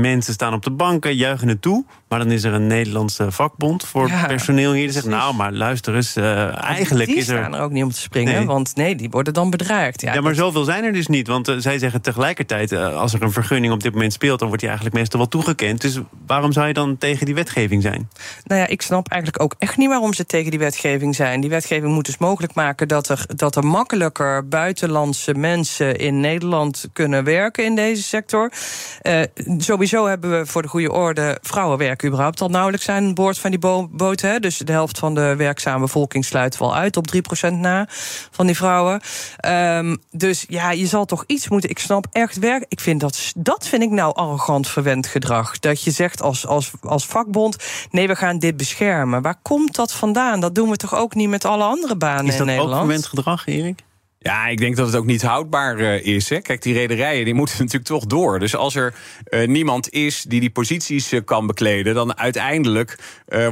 Mensen 0.00 0.32
staan 0.32 0.54
op 0.54 0.62
de 0.62 0.70
banken, 0.70 1.16
juichen 1.16 1.48
het 1.48 1.62
toe. 1.62 1.84
Maar 2.08 2.18
dan 2.18 2.30
is 2.30 2.44
er 2.44 2.52
een 2.52 2.66
Nederlandse 2.66 3.30
vakbond 3.30 3.84
voor 3.84 4.10
personeel 4.26 4.72
hier. 4.72 4.82
Die 4.82 4.92
zegt, 4.92 5.06
nou, 5.06 5.34
maar 5.34 5.52
luister 5.52 5.94
eens, 5.94 6.16
uh, 6.16 6.64
eigenlijk 6.64 7.08
die 7.08 7.18
is 7.18 7.28
er... 7.28 7.38
staan 7.38 7.54
er 7.54 7.60
ook 7.60 7.70
niet 7.70 7.82
om 7.82 7.92
te 7.92 8.00
springen, 8.00 8.46
want 8.46 8.76
nee, 8.76 8.96
die 8.96 9.10
worden 9.10 9.34
dan 9.34 9.50
bedreigd. 9.50 10.00
Ja, 10.00 10.14
ja 10.14 10.20
maar 10.20 10.34
zoveel 10.34 10.64
zijn 10.64 10.84
er 10.84 10.92
dus 10.92 11.06
niet. 11.06 11.28
Want 11.28 11.48
uh, 11.48 11.56
zij 11.58 11.78
zeggen 11.78 12.00
tegelijkertijd, 12.00 12.72
uh, 12.72 12.96
als 12.96 13.14
er 13.14 13.22
een 13.22 13.32
vergunning 13.32 13.72
op 13.72 13.82
dit 13.82 13.92
moment 13.92 14.12
speelt... 14.12 14.38
dan 14.38 14.48
wordt 14.48 14.62
die 14.62 14.70
eigenlijk 14.70 14.98
meestal 14.98 15.18
wel 15.18 15.28
toegekend. 15.28 15.80
Dus 15.80 15.98
waarom 16.26 16.52
zou 16.52 16.66
je 16.66 16.72
dan 16.72 16.98
tegen 16.98 17.26
die 17.26 17.34
wetgeving 17.34 17.82
zijn? 17.82 18.08
Nou 18.44 18.60
ja, 18.60 18.66
ik 18.66 18.82
snap 18.82 19.08
eigenlijk 19.08 19.42
ook 19.42 19.54
echt 19.58 19.76
niet 19.76 19.88
waarom 19.88 20.14
ze 20.14 20.26
tegen 20.26 20.50
die 20.50 20.60
wetgeving 20.60 21.14
zijn. 21.14 21.40
Die 21.40 21.50
wetgeving 21.50 21.92
moet 21.92 22.06
dus 22.06 22.18
mogelijk 22.18 22.54
maken 22.54 22.88
dat 22.88 23.08
er, 23.08 23.26
dat 23.36 23.56
er 23.56 23.66
makkelijker... 23.66 24.48
buitenlandse 24.48 25.34
mensen 25.34 25.96
in 25.96 26.20
Nederland 26.20 26.88
kunnen 26.92 27.24
werken 27.24 27.64
in 27.64 27.74
deze 27.74 28.02
sector. 28.02 28.52
Sowieso 29.86 30.08
hebben 30.08 30.38
we 30.38 30.46
voor 30.46 30.62
de 30.62 30.68
goede 30.68 30.92
orde 30.92 31.38
vrouwen 31.42 31.78
werken 31.78 32.08
überhaupt 32.08 32.40
al 32.40 32.48
nauwelijks 32.48 32.88
aan 32.88 33.14
boord 33.14 33.38
van 33.38 33.50
die 33.50 33.58
bo 33.58 33.88
boten. 33.88 34.42
Dus 34.42 34.58
de 34.58 34.72
helft 34.72 34.98
van 34.98 35.14
de 35.14 35.36
werkzame 35.36 35.80
bevolking 35.80 36.24
sluit 36.24 36.58
wel 36.58 36.74
uit 36.74 36.96
op 36.96 37.06
3% 37.50 37.52
na 37.52 37.86
van 38.30 38.46
die 38.46 38.56
vrouwen. 38.56 39.00
Um, 39.48 39.96
dus 40.10 40.44
ja, 40.48 40.70
je 40.70 40.86
zal 40.86 41.04
toch 41.04 41.24
iets 41.26 41.48
moeten. 41.48 41.70
Ik 41.70 41.78
snap 41.78 42.06
echt 42.12 42.38
werk. 42.38 42.64
Ik 42.68 42.80
vind 42.80 43.00
dat, 43.00 43.32
dat 43.36 43.68
vind 43.68 43.82
ik 43.82 43.90
nou 43.90 44.14
arrogant 44.14 44.68
verwend 44.68 45.06
gedrag. 45.06 45.58
Dat 45.58 45.82
je 45.82 45.90
zegt 45.90 46.22
als, 46.22 46.46
als, 46.46 46.70
als 46.80 47.06
vakbond: 47.06 47.56
nee, 47.90 48.06
we 48.06 48.16
gaan 48.16 48.38
dit 48.38 48.56
beschermen. 48.56 49.22
Waar 49.22 49.38
komt 49.42 49.74
dat 49.74 49.92
vandaan? 49.92 50.40
Dat 50.40 50.54
doen 50.54 50.70
we 50.70 50.76
toch 50.76 50.94
ook 50.94 51.14
niet 51.14 51.28
met 51.28 51.44
alle 51.44 51.64
andere 51.64 51.96
banen 51.96 52.18
in 52.18 52.44
Nederland? 52.44 52.50
Is 52.50 52.56
dat 52.56 52.74
ook 52.74 52.78
verwend 52.78 53.06
gedrag, 53.06 53.46
Erik? 53.46 53.83
Ja, 54.26 54.46
ik 54.46 54.58
denk 54.58 54.76
dat 54.76 54.86
het 54.86 54.96
ook 54.96 55.04
niet 55.04 55.22
houdbaar 55.22 55.80
uh, 55.80 56.06
is. 56.06 56.28
Hè. 56.28 56.40
Kijk, 56.40 56.62
die 56.62 56.74
rederijen 56.74 57.24
die 57.24 57.34
moeten 57.40 57.56
natuurlijk 57.58 57.84
toch 57.84 58.06
door. 58.06 58.38
Dus 58.38 58.56
als 58.56 58.74
er 58.74 58.94
uh, 59.28 59.46
niemand 59.48 59.90
is 59.90 60.22
die 60.22 60.40
die 60.40 60.50
posities 60.50 61.12
uh, 61.12 61.20
kan 61.24 61.46
bekleden, 61.46 61.94
dan 61.94 62.18
uiteindelijk 62.18 62.98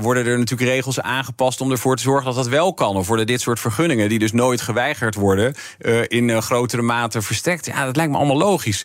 worden 0.01 0.27
er 0.27 0.39
natuurlijk 0.39 0.71
regels 0.71 1.01
aangepast 1.01 1.61
om 1.61 1.71
ervoor 1.71 1.97
te 1.97 2.03
zorgen 2.03 2.25
dat 2.25 2.35
dat 2.35 2.49
wel 2.49 2.75
kan. 2.75 2.97
Of 2.97 3.07
worden 3.07 3.27
dit 3.27 3.41
soort 3.41 3.61
vergunningen, 3.61 4.09
die 4.09 4.19
dus 4.19 4.33
nooit 4.33 4.61
geweigerd 4.61 5.15
worden, 5.15 5.55
in 6.07 6.43
grotere 6.43 6.83
mate 6.83 7.23
verstrekt. 7.23 7.67
Ja, 7.67 7.85
dat 7.85 7.97
lijkt 7.97 8.13
me 8.13 8.19
allemaal 8.19 8.39
logisch. 8.39 8.85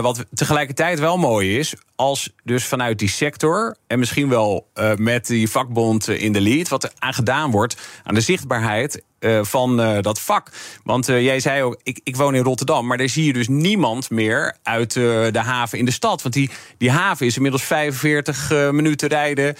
wat 0.00 0.24
tegelijkertijd 0.34 0.98
wel 0.98 1.18
mooi 1.18 1.58
is, 1.58 1.74
als 1.96 2.30
dus 2.44 2.64
vanuit 2.64 2.98
die 2.98 3.08
sector 3.08 3.76
en 3.86 3.98
misschien 3.98 4.28
wel 4.28 4.66
met 4.96 5.26
die 5.26 5.50
vakbond 5.50 6.08
in 6.08 6.32
de 6.32 6.40
lead, 6.40 6.68
wat 6.68 6.84
er 6.84 6.92
aan 6.98 7.14
gedaan 7.14 7.50
wordt 7.50 7.76
aan 8.04 8.14
de 8.14 8.20
zichtbaarheid 8.20 9.02
van 9.42 9.80
uh, 9.80 10.00
dat 10.00 10.20
vak. 10.20 10.50
Want 10.84 11.08
uh, 11.08 11.22
jij 11.22 11.40
zei 11.40 11.62
ook, 11.62 11.80
ik, 11.82 12.00
ik 12.04 12.16
woon 12.16 12.34
in 12.34 12.42
Rotterdam, 12.42 12.86
maar 12.86 12.98
daar 12.98 13.08
zie 13.08 13.24
je 13.24 13.32
dus 13.32 13.48
niemand 13.48 14.10
meer 14.10 14.56
uit 14.62 14.92
de 14.92 15.40
haven 15.44 15.78
in 15.78 15.84
de 15.84 15.90
stad. 15.90 16.22
Want 16.22 16.34
die, 16.34 16.50
die 16.78 16.90
haven 16.90 17.26
is 17.26 17.36
inmiddels 17.36 17.62
45 17.62 18.50
minuten 18.70 19.08
rijden 19.08 19.56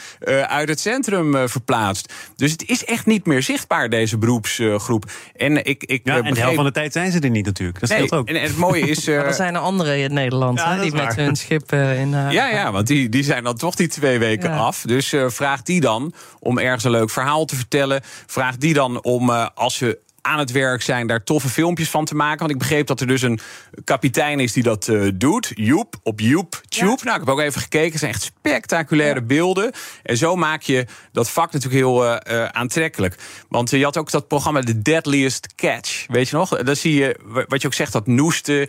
uit 0.46 0.68
het 0.68 0.80
centrum 0.80 1.48
verplaatst. 1.48 2.12
Dus 2.36 2.52
het 2.52 2.68
is 2.68 2.84
echt 2.84 3.06
niet 3.06 3.26
meer 3.26 3.42
zichtbaar, 3.42 3.88
deze 3.88 4.18
beroepsgroep. 4.18 5.10
En, 5.36 5.64
ik, 5.64 5.84
ik, 5.84 6.00
ja, 6.04 6.22
en 6.22 6.34
de 6.34 6.40
helft 6.40 6.54
van 6.54 6.64
de 6.64 6.70
tijd 6.70 6.92
zijn 6.92 7.12
ze 7.12 7.20
er 7.20 7.30
niet 7.30 7.44
natuurlijk. 7.44 7.80
Dat 7.80 7.88
nee, 7.88 7.98
scheelt 7.98 8.20
ook. 8.20 8.28
En, 8.28 8.42
het 8.42 8.56
mooie 8.56 8.88
is... 8.88 9.06
er 9.30 9.34
zijn 9.34 9.54
er 9.54 9.60
anderen 9.60 9.98
in 9.98 10.14
Nederland 10.14 10.58
ja, 10.58 10.74
hè, 10.74 10.82
die 10.82 10.92
met 10.92 11.16
hun 11.16 11.36
schip 11.36 11.72
in... 11.72 12.10
ja, 12.10 12.48
ja, 12.48 12.72
want 12.72 12.86
die, 12.86 13.08
die 13.08 13.22
zijn 13.22 13.44
dan 13.44 13.56
toch 13.56 13.74
die 13.74 13.88
twee 13.88 14.18
weken 14.18 14.50
af. 14.50 14.82
Dus 14.86 15.14
vraag 15.26 15.62
die 15.62 15.80
dan 15.80 16.12
om 16.38 16.58
ergens 16.58 16.84
een 16.84 16.90
leuk 16.90 17.10
verhaal 17.10 17.44
te 17.44 17.56
vertellen. 17.56 18.00
Vraag 18.26 18.56
die 18.56 18.74
dan 18.74 19.02
om 19.02 19.49
als 19.54 19.78
je 19.78 19.98
aan 20.22 20.38
het 20.38 20.50
werk 20.50 20.82
zijn 20.82 21.06
daar 21.06 21.24
toffe 21.24 21.48
filmpjes 21.48 21.90
van 21.90 22.04
te 22.04 22.14
maken. 22.14 22.38
Want 22.38 22.50
ik 22.50 22.58
begreep 22.58 22.86
dat 22.86 23.00
er 23.00 23.06
dus 23.06 23.22
een 23.22 23.40
kapitein 23.84 24.40
is 24.40 24.52
die 24.52 24.62
dat 24.62 24.88
uh, 24.88 25.10
doet. 25.14 25.52
Joep, 25.54 25.94
op 26.02 26.20
Joep 26.20 26.60
Tube. 26.68 26.98
Nou, 27.02 27.20
ik 27.20 27.26
heb 27.26 27.28
ook 27.28 27.40
even 27.40 27.60
gekeken. 27.60 27.90
Het 27.90 27.98
zijn 27.98 28.12
echt 28.12 28.22
spectaculaire 28.22 29.22
beelden. 29.22 29.72
En 30.02 30.16
zo 30.16 30.36
maak 30.36 30.62
je 30.62 30.86
dat 31.12 31.30
vak 31.30 31.52
natuurlijk 31.52 31.82
heel 31.82 32.04
uh, 32.04 32.16
uh, 32.30 32.44
aantrekkelijk. 32.44 33.14
Want 33.48 33.70
je 33.70 33.84
had 33.84 33.96
ook 33.96 34.10
dat 34.10 34.28
programma 34.28 34.60
The 34.60 34.82
Deadliest 34.82 35.54
Catch. 35.54 36.06
Weet 36.08 36.28
je 36.28 36.36
nog? 36.36 36.62
Dan 36.62 36.76
zie 36.76 36.94
je, 36.94 37.16
wat 37.48 37.60
je 37.60 37.66
ook 37.66 37.74
zegt, 37.74 37.92
dat 37.92 38.06
noesten. 38.06 38.68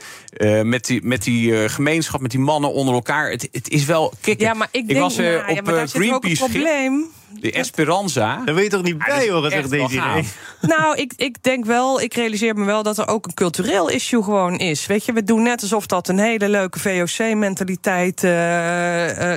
met 0.63 0.85
die, 0.85 1.03
met 1.03 1.23
die 1.23 1.69
gemeenschap, 1.69 2.21
met 2.21 2.31
die 2.31 2.39
mannen 2.39 2.73
onder 2.73 2.93
elkaar. 2.93 3.29
Het, 3.29 3.49
het 3.51 3.69
is 3.69 3.85
wel 3.85 4.13
kicken. 4.21 4.45
Ja, 4.45 4.53
maar 4.53 4.67
ik, 4.71 4.87
denk, 4.87 4.89
ik 4.89 4.97
was 4.97 5.15
nou, 5.15 5.59
op 5.59 5.67
ja, 5.67 5.87
Greenpeace. 5.87 6.43
probleem. 6.43 7.11
De 7.39 7.51
Esperanza. 7.51 8.41
Daar 8.45 8.55
weet 8.55 8.63
je 8.63 8.69
toch 8.69 8.83
niet 8.83 8.97
bij 8.97 9.29
horen, 9.29 9.51
zegt 9.51 9.69
deze 9.69 10.01
Nou, 10.61 10.95
ik, 10.95 11.13
ik 11.15 11.43
denk 11.43 11.65
wel, 11.65 12.01
ik 12.01 12.13
realiseer 12.13 12.55
me 12.55 12.65
wel 12.65 12.83
dat 12.83 12.97
er 12.97 13.07
ook 13.07 13.25
een 13.25 13.33
cultureel 13.33 13.89
issue 13.89 14.23
gewoon 14.23 14.57
is. 14.57 14.85
Weet 14.85 15.05
je, 15.05 15.13
we 15.13 15.23
doen 15.23 15.41
net 15.41 15.61
alsof 15.61 15.85
dat 15.85 16.07
een 16.07 16.19
hele 16.19 16.49
leuke 16.49 16.79
VOC-mentaliteit. 16.79 18.23
Uh, 18.23 19.31
uh, 19.31 19.35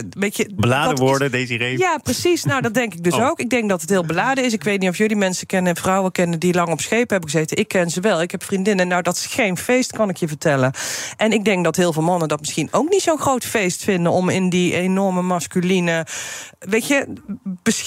beladen 0.55 0.97
worden, 0.97 1.31
deze 1.31 1.57
reden. 1.57 1.79
Ja, 1.79 1.99
precies. 2.03 2.45
Nou, 2.45 2.63
dat 2.63 2.75
denk 2.75 2.95
ik 2.95 3.05
dus 3.05 3.15
oh. 3.19 3.29
ook. 3.29 3.41
Ik 3.41 3.51
denk 3.51 3.69
dat 3.69 3.81
het 3.81 3.91
heel 3.91 4.05
beladen 4.05 4.45
is. 4.45 4.53
Ik 4.53 4.65
weet 4.65 4.81
niet 4.81 4.89
of 4.89 4.99
jullie 4.99 5.17
mensen 5.17 5.47
kennen, 5.47 5.77
vrouwen 5.77 6.13
kennen 6.13 6.39
die 6.39 6.55
lang 6.55 6.69
op 6.69 6.81
schepen 6.81 7.09
hebben 7.09 7.31
gezeten. 7.31 7.57
Ik 7.57 7.69
ken 7.69 7.91
ze 7.91 8.01
wel. 8.01 8.23
Ik 8.23 8.31
heb 8.31 8.45
vriendinnen. 8.45 8.89
Nou, 8.89 9.03
dat 9.03 9.17
is 9.17 9.27
geen 9.27 9.57
feest, 9.57 9.93
kan 9.93 10.09
ik 10.09 10.17
je 10.17 10.29
vertellen. 10.29 10.73
En 11.17 11.33
ik 11.33 11.45
denk 11.45 11.65
dat 11.65 11.77
heel 11.77 11.93
veel 11.93 12.03
mannen 12.03 12.29
dat 12.29 12.41
misschien 12.41 12.69
ook 12.71 12.91
niet 12.91 13.03
zo'n 13.03 13.19
groot 13.19 13.45
feest 13.45 13.85
vinden 13.85 14.13
om 14.13 14.29
in 14.29 14.49
die 14.49 14.75
enorme 14.75 15.23
masculine. 15.23 16.07
Weet 16.59 16.87
je, 16.87 17.07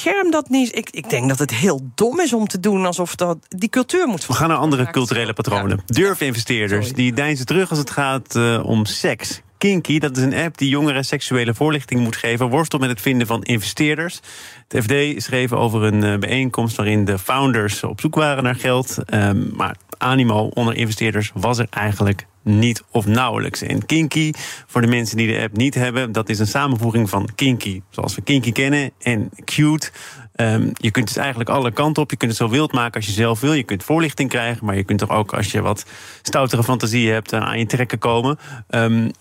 bescherm 0.03 0.31
dat 0.31 0.49
niet. 0.49 0.75
Ik, 0.75 0.89
ik 0.89 1.09
denk 1.09 1.29
dat 1.29 1.39
het 1.39 1.51
heel 1.51 1.81
dom 1.95 2.19
is 2.19 2.33
om 2.33 2.47
te 2.47 2.59
doen 2.59 2.85
alsof 2.85 3.15
dat 3.15 3.37
die 3.47 3.69
cultuur 3.69 4.07
moet. 4.07 4.25
We 4.25 4.33
gaan 4.33 4.49
naar 4.49 4.57
andere 4.57 4.91
culturele 4.91 5.33
patronen. 5.33 5.81
Ja. 5.85 5.93
Durfinvesteerders 5.93 6.93
die 6.93 7.13
deinzen 7.13 7.45
terug 7.45 7.69
als 7.69 7.79
het 7.79 7.89
gaat 7.89 8.35
uh, 8.35 8.65
om 8.65 8.85
seks. 8.85 9.41
Kinky, 9.57 9.99
dat 9.99 10.17
is 10.17 10.23
een 10.23 10.33
app 10.33 10.57
die 10.57 10.69
jongeren 10.69 11.05
seksuele 11.05 11.53
voorlichting 11.53 12.01
moet 12.01 12.15
geven, 12.15 12.49
worstelt 12.49 12.81
met 12.81 12.89
het 12.89 13.01
vinden 13.01 13.27
van 13.27 13.43
investeerders. 13.43 14.19
Het 14.67 14.83
FD 14.83 15.23
schreef 15.23 15.53
over 15.53 15.83
een 15.83 16.03
uh, 16.03 16.17
bijeenkomst 16.17 16.75
waarin 16.75 17.05
de 17.05 17.19
founders 17.19 17.83
op 17.83 18.01
zoek 18.01 18.15
waren 18.15 18.43
naar 18.43 18.55
geld. 18.55 18.97
Um, 19.13 19.51
maar 19.55 19.75
animo 19.97 20.49
onder 20.53 20.75
investeerders 20.75 21.31
was 21.33 21.57
er 21.57 21.67
eigenlijk 21.69 22.25
niet 22.47 22.83
of 22.91 23.05
nauwelijks. 23.05 23.61
En 23.61 23.85
Kinky, 23.85 24.31
voor 24.67 24.81
de 24.81 24.87
mensen 24.87 25.17
die 25.17 25.27
de 25.27 25.41
app 25.41 25.57
niet 25.57 25.75
hebben, 25.75 26.11
dat 26.11 26.29
is 26.29 26.39
een 26.39 26.47
samenvoeging 26.47 27.09
van 27.09 27.29
Kinky, 27.35 27.81
zoals 27.89 28.15
we 28.15 28.21
Kinky 28.21 28.51
kennen, 28.51 28.91
en 29.01 29.29
Cute. 29.45 29.91
Um, 30.35 30.71
je 30.73 30.91
kunt 30.91 31.07
dus 31.07 31.17
eigenlijk 31.17 31.49
alle 31.49 31.71
kanten 31.71 32.03
op. 32.03 32.11
Je 32.11 32.17
kunt 32.17 32.31
het 32.31 32.39
zo 32.39 32.49
wild 32.49 32.71
maken 32.71 32.95
als 32.95 33.05
je 33.05 33.11
zelf 33.11 33.39
wil. 33.39 33.53
Je 33.53 33.63
kunt 33.63 33.83
voorlichting 33.83 34.29
krijgen, 34.29 34.65
maar 34.65 34.75
je 34.75 34.83
kunt 34.83 35.01
er 35.01 35.09
ook, 35.09 35.33
als 35.33 35.51
je 35.51 35.61
wat 35.61 35.85
stoutere 36.21 36.63
fantasie 36.63 37.11
hebt, 37.11 37.33
aan 37.33 37.59
je 37.59 37.65
trekken 37.65 37.99
komen. 37.99 38.37
Um, 38.69 39.11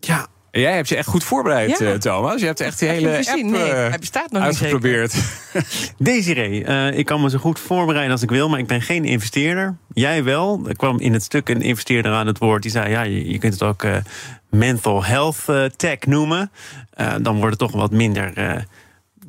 ja, 0.00 0.26
Jij 0.60 0.74
hebt 0.74 0.88
je 0.88 0.96
echt 0.96 1.08
goed 1.08 1.24
voorbereid, 1.24 1.78
ja. 1.78 1.92
uh, 1.92 1.94
Thomas. 1.94 2.40
Je 2.40 2.46
hebt 2.46 2.60
echt 2.60 2.78
die 2.78 2.88
hele 2.88 3.16
app 3.16 3.42
nee, 3.42 3.68
uh, 3.68 3.72
hij 3.72 3.98
bestaat 3.98 4.30
nog 4.30 4.42
uitgeprobeerd. 4.42 5.14
Niet 5.14 5.92
Desiree, 5.98 6.64
uh, 6.64 6.98
ik 6.98 7.06
kan 7.06 7.20
me 7.20 7.30
zo 7.30 7.38
goed 7.38 7.60
voorbereiden 7.60 8.12
als 8.12 8.22
ik 8.22 8.30
wil, 8.30 8.48
maar 8.48 8.58
ik 8.58 8.66
ben 8.66 8.82
geen 8.82 9.04
investeerder. 9.04 9.76
Jij 9.92 10.24
wel. 10.24 10.60
Er 10.68 10.76
kwam 10.76 11.00
in 11.00 11.12
het 11.12 11.22
stuk 11.22 11.48
een 11.48 11.62
investeerder 11.62 12.12
aan 12.12 12.26
het 12.26 12.38
woord. 12.38 12.62
Die 12.62 12.70
zei, 12.70 12.90
ja, 12.90 13.02
je, 13.02 13.30
je 13.30 13.38
kunt 13.38 13.52
het 13.52 13.62
ook 13.62 13.86
mental 14.50 15.04
health 15.04 15.44
tech 15.76 15.98
noemen. 16.06 16.50
dan 17.20 17.36
wordt 17.36 17.60
het 17.60 17.70
toch 17.70 17.80
wat 17.80 17.90
minder 17.90 18.32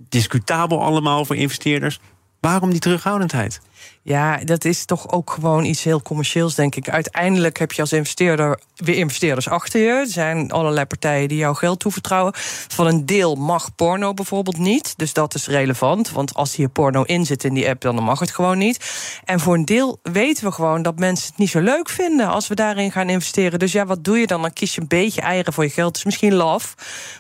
discutabel 0.10 0.84
allemaal 0.84 1.26
voor 1.26 1.36
investeerders. 1.36 2.00
Waarom 2.40 2.70
die 2.70 2.80
terughoudendheid? 2.80 3.60
Ja, 4.08 4.38
dat 4.38 4.65
is 4.65 4.86
toch 4.86 5.12
ook 5.12 5.32
gewoon 5.32 5.65
iets 5.65 5.84
heel 5.84 6.02
commercieels, 6.02 6.56
denk 6.56 6.76
ik. 6.76 6.89
Uiteindelijk 6.89 7.60
heb 7.60 7.72
je 7.72 7.82
als 7.82 7.93
investeerder 7.93 8.60
weer 8.76 8.96
investeerders 8.96 9.50
achter 9.50 9.82
je. 9.82 9.89
Er 9.89 10.08
zijn 10.08 10.52
allerlei 10.52 10.86
partijen 10.86 11.28
die 11.28 11.38
jouw 11.38 11.54
geld 11.54 11.80
toevertrouwen. 11.80 12.34
Van 12.67 12.88
een 12.88 13.06
deel 13.06 13.36
mag 13.36 13.76
porno 13.76 14.13
bijvoorbeeld 14.13 14.58
niet. 14.58 14.93
Dus 14.98 15.13
dat 15.13 15.36
is 15.36 15.48
relevant. 15.48 16.12
Want 16.12 16.34
als 16.34 16.56
hier 16.56 16.70
porno 16.70 17.04
in 17.04 17.26
zit 17.26 17.43
in 17.43 17.54
die 17.54 17.70
app, 17.70 17.82
dan 17.82 18.04
mag 18.04 18.20
het 18.20 18.32
gewoon 18.32 18.58
niet. 18.58 18.80
En 19.24 19.39
voor 19.39 19.54
een 19.54 19.65
deel 19.65 20.00
weten 20.04 20.46
we 20.46 20.52
gewoon 20.52 20.82
dat 20.82 21.00
mensen 21.00 21.28
het 21.28 21.38
niet 21.38 21.50
zo 21.50 21.60
leuk 21.60 21.89
vinden 21.89 22.28
als 22.28 22.48
we 22.48 22.56
daarin 22.56 22.91
gaan 22.91 23.10
investeren. 23.10 23.60
Dus 23.60 23.72
ja, 23.72 23.86
wat 23.86 24.04
doe 24.04 24.17
je 24.17 24.28
dan? 24.28 24.41
Dan 24.41 24.54
kies 24.54 24.76
je 24.76 24.82
een 24.82 24.88
beetje 24.88 25.22
eieren 25.22 25.54
voor 25.54 25.63
je 25.63 25.70
geld. 25.70 25.93
Dus 25.93 26.04
misschien 26.04 26.34
love. 26.34 26.67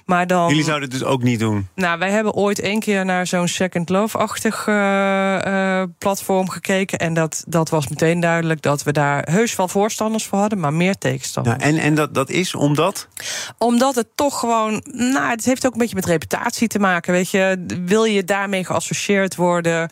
Maar 0.05 0.27
dan. 0.27 0.49
Jullie 0.49 0.63
zouden 0.63 0.89
het 0.89 0.99
dus 0.99 1.07
ook 1.07 1.23
niet 1.23 1.39
doen. 1.39 1.67
Nou, 1.75 1.99
wij 1.99 2.11
hebben 2.11 2.33
ooit 2.33 2.59
één 2.59 2.79
keer 2.79 3.05
naar 3.05 3.27
zo'n 3.27 3.47
Second 3.47 3.89
Love-achtig 3.89 4.67
uh, 4.67 5.83
platform 5.97 6.49
gekeken. 6.49 6.75
En 6.85 7.13
dat, 7.13 7.43
dat 7.47 7.69
was 7.69 7.87
meteen 7.87 8.19
duidelijk 8.19 8.61
dat 8.61 8.83
we 8.83 8.91
daar 8.91 9.27
heus 9.31 9.55
wel 9.55 9.67
voorstanders 9.67 10.25
voor 10.25 10.39
hadden, 10.39 10.59
maar 10.59 10.73
meer 10.73 10.97
tegenstanders. 10.97 11.63
En 11.63 11.77
en 11.77 11.95
dat, 11.95 12.13
dat 12.13 12.29
is 12.29 12.55
omdat? 12.55 13.07
Omdat 13.57 13.95
het 13.95 14.07
toch 14.15 14.39
gewoon. 14.39 14.83
Nou, 14.91 15.29
het 15.29 15.45
heeft 15.45 15.65
ook 15.65 15.73
een 15.73 15.79
beetje 15.79 15.95
met 15.95 16.05
reputatie 16.05 16.67
te 16.67 16.79
maken. 16.79 17.13
Weet 17.13 17.29
je, 17.29 17.65
wil 17.85 18.03
je 18.03 18.23
daarmee 18.23 18.65
geassocieerd 18.65 19.35
worden? 19.35 19.89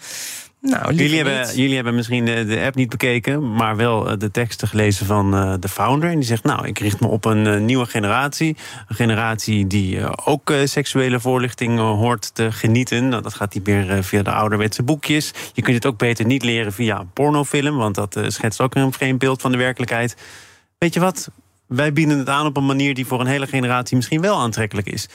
Nou, 0.66 0.94
jullie, 0.94 1.16
hebben, 1.16 1.56
jullie 1.56 1.76
hebben 1.76 1.96
misschien 1.96 2.26
de, 2.26 2.62
app 2.66 2.76
niet 2.76 2.90
bekeken, 2.90 3.54
maar 3.54 3.76
wel 3.76 4.10
eh, 4.10 4.18
de 4.18 4.32
teksten 4.32 4.68
gelezen 4.68 5.06
van 5.06 5.36
uh, 5.36 5.54
de 5.60 5.70
founder. 5.70 6.10
En 6.10 6.16
die 6.16 6.28
zegt: 6.28 6.44
Nou, 6.44 6.68
ik 6.68 6.80
richt 6.80 7.00
me 7.00 7.08
op 7.08 7.26
een 7.26 7.46
uh, 7.46 7.60
nieuwe 7.60 7.86
generatie. 7.86 8.56
Een 8.88 8.96
generatie 8.96 9.68
die 9.68 10.26
ook 10.26 10.54
seksuele 10.64 11.20
voorlichting 11.20 11.80
hoort 11.80 12.36
te 12.36 12.52
genieten. 12.52 13.10
Nou, 13.10 13.22
dat 13.22 13.34
gaat 13.34 13.54
niet 13.54 13.68
meer 13.68 14.04
via 14.04 14.24
de 14.24 14.32
ouderwetse 14.32 14.84
boekjes. 14.84 15.34
Je 15.54 15.62
kunt 15.62 15.76
het 15.76 15.86
ook 15.86 15.98
beter 15.98 16.26
niet 16.26 16.44
leren 16.44 16.74
via 16.74 17.00
een 17.00 17.12
pornofilm, 17.14 17.78
want 17.78 17.96
dat 17.96 18.20
schetst 18.28 18.62
ook 18.62 18.76
een 18.76 18.94
vreemd 18.94 19.20
beeld 19.20 19.42
van 19.42 19.52
de 19.52 19.58
werkelijkheid. 19.58 20.16
Weet 20.78 20.94
je 20.94 21.00
wat? 21.00 21.30
Wij 21.68 21.94
bieden 21.94 22.18
het 22.18 22.30
aan 22.30 22.46
op 22.46 22.58
een 22.58 22.66
manier 22.66 22.94
die 22.94 23.06
voor 23.06 23.20
een 23.20 23.28
hele 23.28 23.48
generatie 23.48 23.96
misschien 23.96 24.22
wel 24.22 24.38
aantrekkelijk 24.38 24.88
is. 24.88 25.08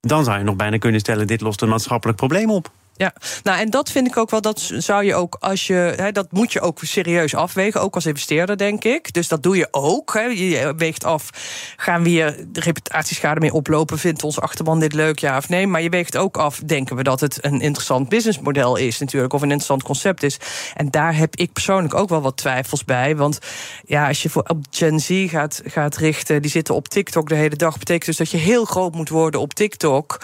Dan 0.00 0.24
zou 0.24 0.38
je 0.38 0.44
nog 0.44 0.56
bijna 0.56 0.78
kunnen 0.78 1.00
stellen: 1.00 1.26
dit 1.26 1.40
lost 1.40 1.62
een 1.62 1.68
maatschappelijk 1.68 2.18
probleem 2.18 2.50
op. 2.50 2.70
Ja, 2.98 3.12
nou 3.42 3.58
en 3.58 3.70
dat 3.70 3.90
vind 3.90 4.06
ik 4.06 4.16
ook 4.16 4.30
wel, 4.30 4.40
dat 4.40 4.70
zou 4.74 5.04
je 5.04 5.14
ook 5.14 5.36
als 5.40 5.66
je, 5.66 5.92
hè, 5.96 6.12
dat 6.12 6.32
moet 6.32 6.52
je 6.52 6.60
ook 6.60 6.78
serieus 6.82 7.34
afwegen, 7.34 7.80
ook 7.80 7.94
als 7.94 8.06
investeerder, 8.06 8.56
denk 8.56 8.84
ik. 8.84 9.12
Dus 9.12 9.28
dat 9.28 9.42
doe 9.42 9.56
je 9.56 9.68
ook. 9.70 10.14
Hè. 10.14 10.20
Je 10.20 10.74
weegt 10.76 11.04
af, 11.04 11.30
gaan 11.76 12.02
we 12.02 12.08
hier 12.08 12.36
de 12.48 12.60
reputatieschade 12.60 13.40
mee 13.40 13.52
oplopen? 13.52 13.98
Vindt 13.98 14.24
ons 14.24 14.40
achterban 14.40 14.80
dit 14.80 14.92
leuk, 14.92 15.18
ja 15.18 15.36
of 15.36 15.48
nee? 15.48 15.66
Maar 15.66 15.82
je 15.82 15.88
weegt 15.88 16.16
ook 16.16 16.36
af, 16.36 16.58
denken 16.58 16.96
we 16.96 17.02
dat 17.02 17.20
het 17.20 17.44
een 17.44 17.60
interessant 17.60 18.08
businessmodel 18.08 18.76
is, 18.76 18.98
natuurlijk, 18.98 19.32
of 19.32 19.40
een 19.42 19.50
interessant 19.50 19.82
concept 19.82 20.22
is. 20.22 20.38
En 20.74 20.90
daar 20.90 21.16
heb 21.16 21.36
ik 21.36 21.52
persoonlijk 21.52 21.94
ook 21.94 22.08
wel 22.08 22.22
wat 22.22 22.36
twijfels 22.36 22.84
bij. 22.84 23.16
Want 23.16 23.38
ja, 23.84 24.08
als 24.08 24.22
je 24.22 24.30
voor 24.30 24.42
op 24.42 24.64
Gen 24.70 25.00
Z 25.00 25.30
gaat, 25.30 25.62
gaat 25.64 25.96
richten, 25.96 26.42
die 26.42 26.50
zitten 26.50 26.74
op 26.74 26.88
TikTok 26.88 27.28
de 27.28 27.34
hele 27.34 27.56
dag, 27.56 27.78
betekent 27.78 28.06
dus 28.06 28.16
dat 28.16 28.30
je 28.30 28.36
heel 28.36 28.64
groot 28.64 28.94
moet 28.94 29.08
worden 29.08 29.40
op 29.40 29.54
TikTok. 29.54 30.20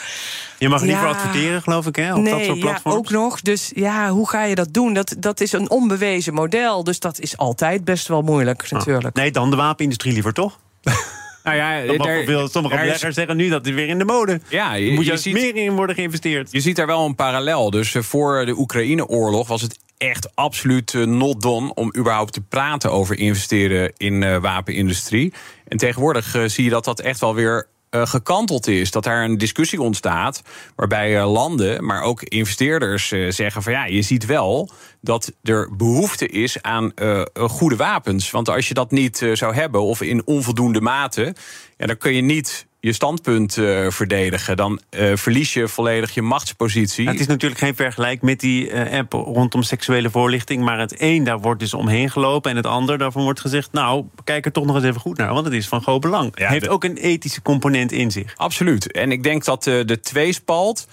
Je 0.64 0.70
mag 0.70 0.82
liever 0.82 1.06
adverteren, 1.06 1.62
geloof 1.62 1.86
ik, 1.86 1.96
hè? 1.96 2.14
Op 2.14 2.22
nee, 2.22 2.32
dat 2.32 2.44
soort 2.44 2.60
platforms. 2.60 3.10
Ja, 3.10 3.16
ook 3.16 3.22
nog. 3.22 3.40
Dus 3.40 3.72
ja, 3.74 4.10
hoe 4.10 4.28
ga 4.28 4.44
je 4.44 4.54
dat 4.54 4.72
doen? 4.72 4.92
Dat, 4.92 5.14
dat 5.18 5.40
is 5.40 5.52
een 5.52 5.70
onbewezen 5.70 6.34
model. 6.34 6.84
Dus 6.84 6.98
dat 6.98 7.20
is 7.20 7.36
altijd 7.36 7.84
best 7.84 8.08
wel 8.08 8.22
moeilijk, 8.22 8.62
ah. 8.62 8.70
natuurlijk. 8.70 9.16
Nee, 9.16 9.30
dan 9.30 9.50
de 9.50 9.56
wapenindustrie 9.56 10.12
liever, 10.12 10.32
toch? 10.32 10.58
Nou 11.44 11.56
ja, 11.56 11.96
daar, 11.96 12.24
veel, 12.24 12.48
sommige 12.48 12.76
beleggers 12.76 13.14
zeggen 13.14 13.36
nu 13.36 13.48
dat 13.48 13.64
het 13.64 13.74
weer 13.74 13.88
in 13.88 13.98
de 13.98 14.04
mode. 14.04 14.40
Ja, 14.48 14.74
je, 14.74 14.92
moet 14.92 15.06
je, 15.06 15.16
ziet, 15.16 15.32
meer 15.32 15.56
in 15.56 15.72
worden 15.72 15.94
geïnvesteerd. 15.94 16.52
Je 16.52 16.60
ziet 16.60 16.76
daar 16.76 16.86
wel 16.86 17.06
een 17.06 17.14
parallel. 17.14 17.70
Dus 17.70 17.94
eh, 17.94 18.02
voor 18.02 18.46
de 18.46 18.58
Oekraïne-oorlog 18.58 19.48
was 19.48 19.62
het 19.62 19.78
echt 19.96 20.36
absoluut 20.36 20.94
eh, 20.94 21.02
not 21.02 21.42
done 21.42 21.74
om 21.74 21.92
überhaupt 21.96 22.32
te 22.32 22.40
praten 22.40 22.92
over 22.92 23.18
investeren 23.18 23.92
in 23.96 24.22
uh, 24.22 24.36
wapenindustrie. 24.36 25.32
En 25.68 25.76
tegenwoordig 25.76 26.36
zie 26.46 26.64
je 26.64 26.70
dat 26.70 26.84
dat 26.84 27.00
echt 27.00 27.20
wel 27.20 27.34
weer 27.34 27.66
gekanteld 28.02 28.66
is. 28.66 28.90
Dat 28.90 29.04
daar 29.04 29.24
een 29.24 29.38
discussie 29.38 29.80
ontstaat 29.80 30.42
waarbij 30.76 31.16
uh, 31.16 31.32
landen, 31.32 31.84
maar 31.84 32.02
ook 32.02 32.22
investeerders 32.22 33.12
uh, 33.12 33.30
zeggen 33.30 33.62
van 33.62 33.72
ja, 33.72 33.84
je 33.84 34.02
ziet 34.02 34.26
wel 34.26 34.70
dat 35.00 35.32
er 35.42 35.76
behoefte 35.76 36.28
is 36.28 36.62
aan 36.62 36.92
goede 37.34 37.76
wapens. 37.76 38.30
Want 38.30 38.48
als 38.48 38.68
je 38.68 38.74
dat 38.74 38.90
niet 38.90 39.26
zou 39.32 39.54
hebben 39.54 39.82
of 39.82 40.00
in 40.00 40.26
onvoldoende 40.26 40.80
mate, 40.80 41.34
ja, 41.76 41.86
dan 41.86 41.96
kun 41.96 42.14
je 42.14 42.22
niet 42.22 42.66
je 42.84 42.92
standpunt 42.92 43.56
uh, 43.56 43.90
verdedigen. 43.90 44.56
Dan 44.56 44.80
uh, 44.90 45.16
verlies 45.16 45.52
je 45.52 45.68
volledig 45.68 46.14
je 46.14 46.22
machtspositie. 46.22 47.08
het 47.08 47.20
is 47.20 47.26
natuurlijk 47.26 47.60
geen 47.60 47.74
vergelijk 47.74 48.22
met 48.22 48.40
die 48.40 48.70
uh, 48.70 48.98
app 48.98 49.12
rondom 49.12 49.62
seksuele 49.62 50.10
voorlichting. 50.10 50.62
Maar 50.62 50.78
het 50.78 50.94
een, 50.98 51.24
daar 51.24 51.38
wordt 51.38 51.60
dus 51.60 51.74
omheen 51.74 52.10
gelopen. 52.10 52.50
En 52.50 52.56
het 52.56 52.66
ander, 52.66 52.98
daarvan 52.98 53.22
wordt 53.22 53.40
gezegd... 53.40 53.72
nou, 53.72 54.04
kijk 54.24 54.44
er 54.44 54.52
toch 54.52 54.64
nog 54.64 54.76
eens 54.76 54.84
even 54.84 55.00
goed 55.00 55.16
naar. 55.16 55.32
Want 55.32 55.44
het 55.44 55.54
is 55.54 55.68
van 55.68 55.82
groot 55.82 56.00
belang. 56.00 56.32
Ja, 56.34 56.48
heeft 56.48 56.68
ook 56.68 56.84
een 56.84 56.96
ethische 56.96 57.42
component 57.42 57.92
in 57.92 58.10
zich. 58.10 58.32
Absoluut. 58.36 58.92
En 58.92 59.12
ik 59.12 59.22
denk 59.22 59.44
dat 59.44 59.62
de 59.62 60.00
tweespalt... 60.02 60.88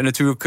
natuurlijk 0.00 0.42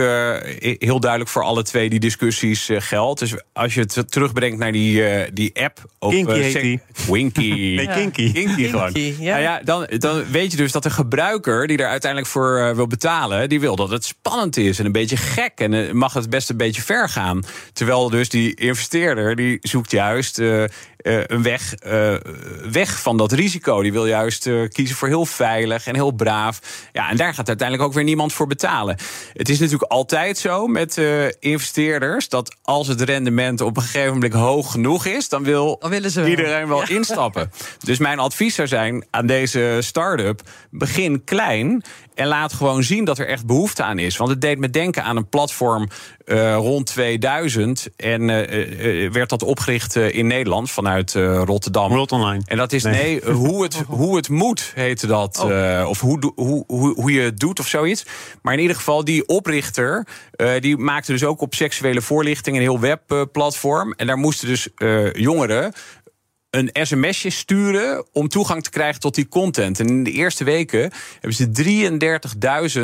heel 0.79 0.99
duidelijk 0.99 1.31
voor 1.31 1.43
alle 1.43 1.63
twee 1.63 1.89
die 1.89 1.99
discussies 1.99 2.69
geldt. 2.73 3.19
Dus 3.19 3.33
als 3.53 3.73
je 3.73 3.79
het 3.79 4.11
terugbrengt 4.11 4.57
naar 4.57 4.71
die, 4.71 5.03
die 5.33 5.51
app... 5.63 5.93
Op, 5.99 6.11
Kinky 6.11 6.39
heet 6.39 6.61
die. 6.61 6.79
Winky. 7.07 7.49
nee, 7.75 7.87
Kinky. 7.87 8.31
Kinky, 8.31 8.69
gewoon. 8.69 8.91
Ja. 8.93 9.31
Nou 9.31 9.41
ja, 9.41 9.61
dan, 9.63 9.87
dan 9.97 10.23
weet 10.31 10.51
je 10.51 10.57
dus 10.57 10.71
dat 10.75 10.83
de 10.83 10.89
gebruiker 10.89 11.67
die 11.67 11.77
er 11.77 11.87
uiteindelijk 11.87 12.31
voor 12.31 12.59
uh, 12.59 12.71
wil 12.71 12.87
betalen, 12.87 13.49
die 13.49 13.59
wil 13.59 13.75
dat 13.75 13.89
het 13.89 14.05
spannend 14.05 14.57
is 14.57 14.79
en 14.79 14.85
een 14.85 14.91
beetje 14.91 15.17
gek 15.17 15.51
en 15.55 15.73
uh, 15.73 15.91
mag 15.91 16.13
het 16.13 16.29
best 16.29 16.49
een 16.49 16.57
beetje 16.57 16.81
ver 16.81 17.09
gaan. 17.09 17.43
Terwijl 17.73 18.09
dus 18.09 18.29
die 18.29 18.55
investeerder 18.55 19.35
die 19.35 19.57
zoekt 19.61 19.91
juist 19.91 20.41
uh, 21.05 21.23
een 21.25 21.43
weg, 21.43 21.73
weg 22.71 23.01
van 23.01 23.17
dat 23.17 23.31
risico. 23.31 23.81
Die 23.81 23.91
wil 23.91 24.05
juist 24.05 24.49
kiezen 24.69 24.95
voor 24.95 25.07
heel 25.07 25.25
veilig 25.25 25.87
en 25.87 25.95
heel 25.95 26.11
braaf. 26.11 26.59
Ja, 26.91 27.09
en 27.09 27.17
daar 27.17 27.33
gaat 27.33 27.47
uiteindelijk 27.47 27.87
ook 27.87 27.95
weer 27.95 28.03
niemand 28.03 28.33
voor 28.33 28.47
betalen. 28.47 28.97
Het 29.33 29.49
is 29.49 29.59
natuurlijk 29.59 29.91
altijd 29.91 30.37
zo 30.37 30.67
met 30.67 31.01
investeerders 31.39 32.29
dat 32.29 32.55
als 32.61 32.87
het 32.87 33.01
rendement 33.01 33.61
op 33.61 33.77
een 33.77 33.83
gegeven 33.83 34.13
moment 34.13 34.33
hoog 34.33 34.71
genoeg 34.71 35.05
is, 35.05 35.29
dan 35.29 35.43
wil 35.43 35.77
dan 35.79 35.93
iedereen 35.93 36.67
wel 36.67 36.87
instappen. 36.87 37.51
Dus 37.79 37.97
mijn 37.97 38.19
advies 38.19 38.55
zou 38.55 38.67
zijn 38.67 39.05
aan 39.09 39.25
deze 39.25 39.77
start-up 39.79 40.41
begin 40.69 41.23
klein 41.23 41.83
en 42.15 42.27
laat 42.27 42.53
gewoon 42.53 42.83
zien 42.83 43.05
dat 43.05 43.17
er 43.17 43.27
echt 43.27 43.45
behoefte 43.45 43.83
aan 43.83 43.99
is. 43.99 44.17
Want 44.17 44.29
het 44.29 44.41
deed 44.41 44.57
me 44.57 44.69
denken 44.69 45.03
aan 45.03 45.17
een 45.17 45.29
platform 45.29 45.89
uh, 46.25 46.55
rond 46.55 46.85
2000. 46.85 47.87
En 47.95 48.29
uh, 48.29 49.03
uh, 49.03 49.11
werd 49.11 49.29
dat 49.29 49.43
opgericht 49.43 49.95
in 49.95 50.27
Nederland 50.27 50.71
vanuit 50.71 51.13
Rotterdam. 51.43 51.89
World 51.89 52.11
Online. 52.11 52.41
En 52.45 52.57
dat 52.57 52.73
is 52.73 52.83
nee, 52.83 52.93
nee 52.93 53.33
hoe, 53.33 53.63
het, 53.63 53.83
hoe 53.87 54.15
het 54.15 54.29
moet, 54.29 54.71
heette 54.75 55.07
dat. 55.07 55.39
Oh. 55.39 55.85
of 55.87 55.99
hoe, 55.99 56.31
hoe, 56.35 56.63
hoe, 56.67 56.93
hoe 56.93 57.11
je 57.11 57.21
het 57.21 57.39
doet 57.39 57.59
of 57.59 57.67
zoiets. 57.67 58.05
Maar 58.41 58.53
in 58.53 58.59
ieder 58.59 58.75
geval, 58.75 59.03
die 59.03 59.27
oprichter. 59.27 60.07
die 60.59 60.77
maakte 60.77 61.11
dus 61.11 61.23
ook 61.23 61.41
op 61.41 61.53
seksuele 61.53 62.01
voorlichting 62.01 62.55
een 62.55 62.61
heel 62.61 62.79
webplatform. 62.79 63.93
en 63.93 64.07
daar 64.07 64.17
moesten 64.17 64.47
dus 64.47 64.67
jongeren 65.13 65.73
een 66.55 66.85
sms'je 66.85 67.29
sturen 67.29 68.05
om 68.11 68.27
toegang 68.27 68.63
te 68.63 68.69
krijgen 68.69 68.99
tot 68.99 69.15
die 69.15 69.27
content. 69.27 69.79
En 69.79 69.87
in 69.87 70.03
de 70.03 70.11
eerste 70.11 70.43
weken 70.43 70.91
hebben 71.19 71.33
ze 71.33 71.51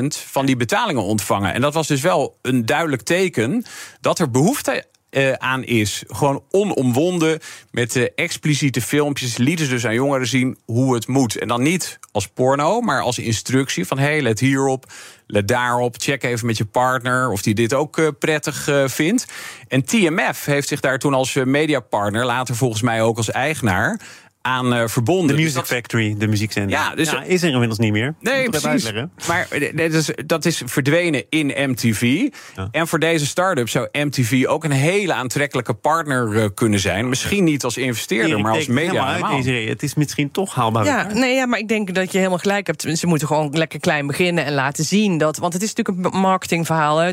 33.000 0.01 0.27
van 0.29 0.45
die 0.45 0.55
betalingen 0.55 1.03
ontvangen. 1.03 1.53
En 1.53 1.61
dat 1.61 1.73
was 1.73 1.87
dus 1.87 2.01
wel 2.01 2.37
een 2.41 2.65
duidelijk 2.65 3.01
teken 3.01 3.65
dat 4.01 4.19
er 4.19 4.31
behoefte 4.31 4.85
uh, 5.11 5.31
aan 5.31 5.63
is. 5.63 6.03
Gewoon 6.07 6.43
onomwonden 6.51 7.39
met 7.71 7.95
uh, 7.95 8.07
expliciete 8.15 8.81
filmpjes. 8.81 9.37
Lieten 9.37 9.65
ze 9.65 9.71
dus 9.71 9.85
aan 9.85 9.93
jongeren 9.93 10.27
zien 10.27 10.57
hoe 10.65 10.93
het 10.93 11.07
moet. 11.07 11.37
En 11.37 11.47
dan 11.47 11.61
niet 11.61 11.99
als 12.11 12.27
porno, 12.27 12.81
maar 12.81 13.01
als 13.01 13.19
instructie 13.19 13.87
van... 13.87 13.99
hey, 13.99 14.21
let 14.21 14.39
hierop, 14.39 14.85
let 15.27 15.47
daarop. 15.47 15.95
Check 15.97 16.23
even 16.23 16.45
met 16.45 16.57
je 16.57 16.65
partner 16.65 17.31
of 17.31 17.41
die 17.41 17.53
dit 17.53 17.73
ook 17.73 17.97
uh, 17.97 18.07
prettig 18.19 18.69
vindt. 18.85 19.25
En 19.67 19.85
TMF 19.85 20.45
heeft 20.45 20.67
zich 20.67 20.79
daar 20.79 20.99
toen 20.99 21.13
als 21.13 21.33
mediapartner... 21.33 22.25
later 22.25 22.55
volgens 22.55 22.81
mij 22.81 23.01
ook 23.01 23.17
als 23.17 23.31
eigenaar 23.31 23.99
aan 24.41 24.73
uh, 24.73 24.87
verbonden. 24.87 25.35
De 25.35 25.41
Music 25.41 25.59
dus 25.59 25.69
Factory, 25.69 26.15
de 26.17 26.27
muziekzender. 26.27 26.77
Ja, 26.77 26.95
dus 26.95 27.11
ja, 27.11 27.23
is 27.23 27.43
er 27.43 27.49
inmiddels 27.49 27.79
niet 27.79 27.91
meer. 27.91 28.15
Nee, 28.19 28.49
precies. 28.49 28.91
Maar 29.27 29.47
dat 29.75 29.93
is, 29.93 30.09
dat 30.25 30.45
is 30.45 30.61
verdwenen 30.65 31.23
in 31.29 31.69
MTV. 31.69 32.29
En 32.71 32.87
voor 32.87 32.99
deze 32.99 33.25
start-up 33.25 33.69
zou 33.69 33.87
MTV 33.91 34.45
ook 34.47 34.63
een 34.63 34.71
hele 34.71 35.13
aantrekkelijke 35.13 35.73
partner 35.73 36.33
uh, 36.33 36.45
kunnen 36.53 36.79
zijn. 36.79 37.09
Misschien 37.09 37.43
niet 37.43 37.63
als 37.63 37.77
investeerder, 37.77 38.39
maar 38.39 38.53
als 38.53 38.67
media. 38.67 39.31
het 39.43 39.83
is 39.83 39.95
misschien 39.95 40.31
toch 40.31 40.55
haalbaar. 40.55 40.85
Ja, 40.85 41.13
nee, 41.13 41.35
ja, 41.35 41.45
maar 41.45 41.59
ik 41.59 41.67
denk 41.67 41.93
dat 41.93 42.11
je 42.11 42.17
helemaal 42.17 42.37
gelijk 42.37 42.67
hebt. 42.67 42.81
Ze 42.81 43.07
moeten 43.07 43.27
gewoon 43.27 43.49
lekker 43.57 43.79
klein 43.79 44.07
beginnen 44.07 44.45
en 44.45 44.53
laten 44.53 44.83
zien 44.83 45.17
dat. 45.17 45.37
Want 45.37 45.53
het 45.53 45.61
is 45.61 45.73
natuurlijk 45.73 46.13
een 46.13 46.19
marketingverhaal. 46.21 46.97
Hè. 46.97 47.11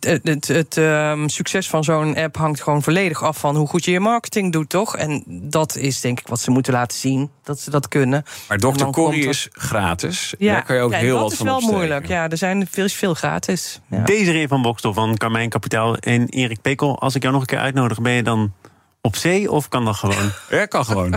Het, 0.00 0.20
het, 0.22 0.48
het 0.48 0.76
um, 0.76 1.28
succes 1.28 1.68
van 1.68 1.84
zo'n 1.84 2.16
app 2.16 2.36
hangt 2.36 2.62
gewoon 2.62 2.82
volledig 2.82 3.22
af 3.22 3.38
van 3.38 3.56
hoe 3.56 3.66
goed 3.66 3.84
je 3.84 3.90
je 3.90 4.00
marketing 4.00 4.52
doet, 4.52 4.68
toch? 4.68 4.96
En 4.96 5.24
dat 5.26 5.76
is 5.76 6.00
denk 6.00 6.20
ik 6.20 6.28
wat 6.28 6.40
ze 6.40 6.50
moeten 6.50 6.65
moeten 6.66 6.84
laten 6.84 6.98
zien 6.98 7.30
dat 7.42 7.60
ze 7.60 7.70
dat 7.70 7.88
kunnen. 7.88 8.22
Maar 8.48 8.58
dokter 8.58 8.90
Corrie 8.90 9.22
komt 9.22 9.34
is 9.34 9.48
gratis. 9.50 10.34
Ja, 10.38 10.52
Daar 10.52 10.62
kan 10.64 10.76
je 10.76 10.82
ook 10.82 10.90
ja, 10.90 10.96
en 10.98 11.04
heel 11.04 11.12
dat 11.14 11.22
wat 11.22 11.30
is 11.32 11.36
van 11.36 11.46
wel 11.46 11.54
opsteken. 11.54 11.78
moeilijk. 11.78 12.06
Ja, 12.08 12.28
er 12.28 12.36
zijn 12.36 12.66
veel, 12.70 12.88
veel 12.88 13.14
gratis. 13.14 13.80
Ja. 13.90 14.02
Desiree 14.04 14.48
van 14.48 14.62
Bokstel 14.62 14.92
van 14.92 15.16
Carmijn 15.16 15.48
Kapitaal 15.48 15.96
en 15.96 16.28
Erik 16.28 16.60
Pekel. 16.60 16.98
Als 17.00 17.14
ik 17.14 17.20
jou 17.22 17.32
nog 17.32 17.42
een 17.42 17.48
keer 17.48 17.58
uitnodig, 17.58 18.00
ben 18.00 18.12
je 18.12 18.22
dan 18.22 18.52
op 19.00 19.16
zee 19.16 19.50
of 19.50 19.68
kan 19.68 19.84
dat 19.84 19.96
gewoon? 19.96 20.30
Ja, 20.50 20.66
kan 20.66 20.84
gewoon. 20.84 21.14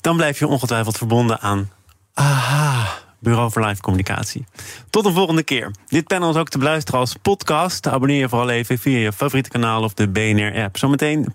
dan 0.00 0.16
blijf 0.16 0.38
je 0.38 0.46
ongetwijfeld 0.46 0.96
verbonden 0.98 1.40
aan 1.40 1.70
AHA, 2.14 2.86
Bureau 3.18 3.50
voor 3.52 3.66
Live 3.66 3.80
Communicatie. 3.80 4.44
Tot 4.90 5.04
een 5.06 5.12
volgende 5.14 5.42
keer. 5.42 5.70
Dit 5.86 6.06
panel 6.06 6.30
is 6.30 6.36
ook 6.36 6.48
te 6.48 6.58
beluisteren 6.58 7.00
als 7.00 7.14
podcast. 7.22 7.86
Abonneer 7.88 8.18
je 8.18 8.28
vooral 8.28 8.48
even 8.50 8.78
via 8.78 8.98
je 8.98 9.12
favoriete 9.12 9.50
kanaal 9.50 9.82
of 9.82 9.94
de 9.94 10.08
BNR-app. 10.08 10.78
Zometeen 10.78 11.34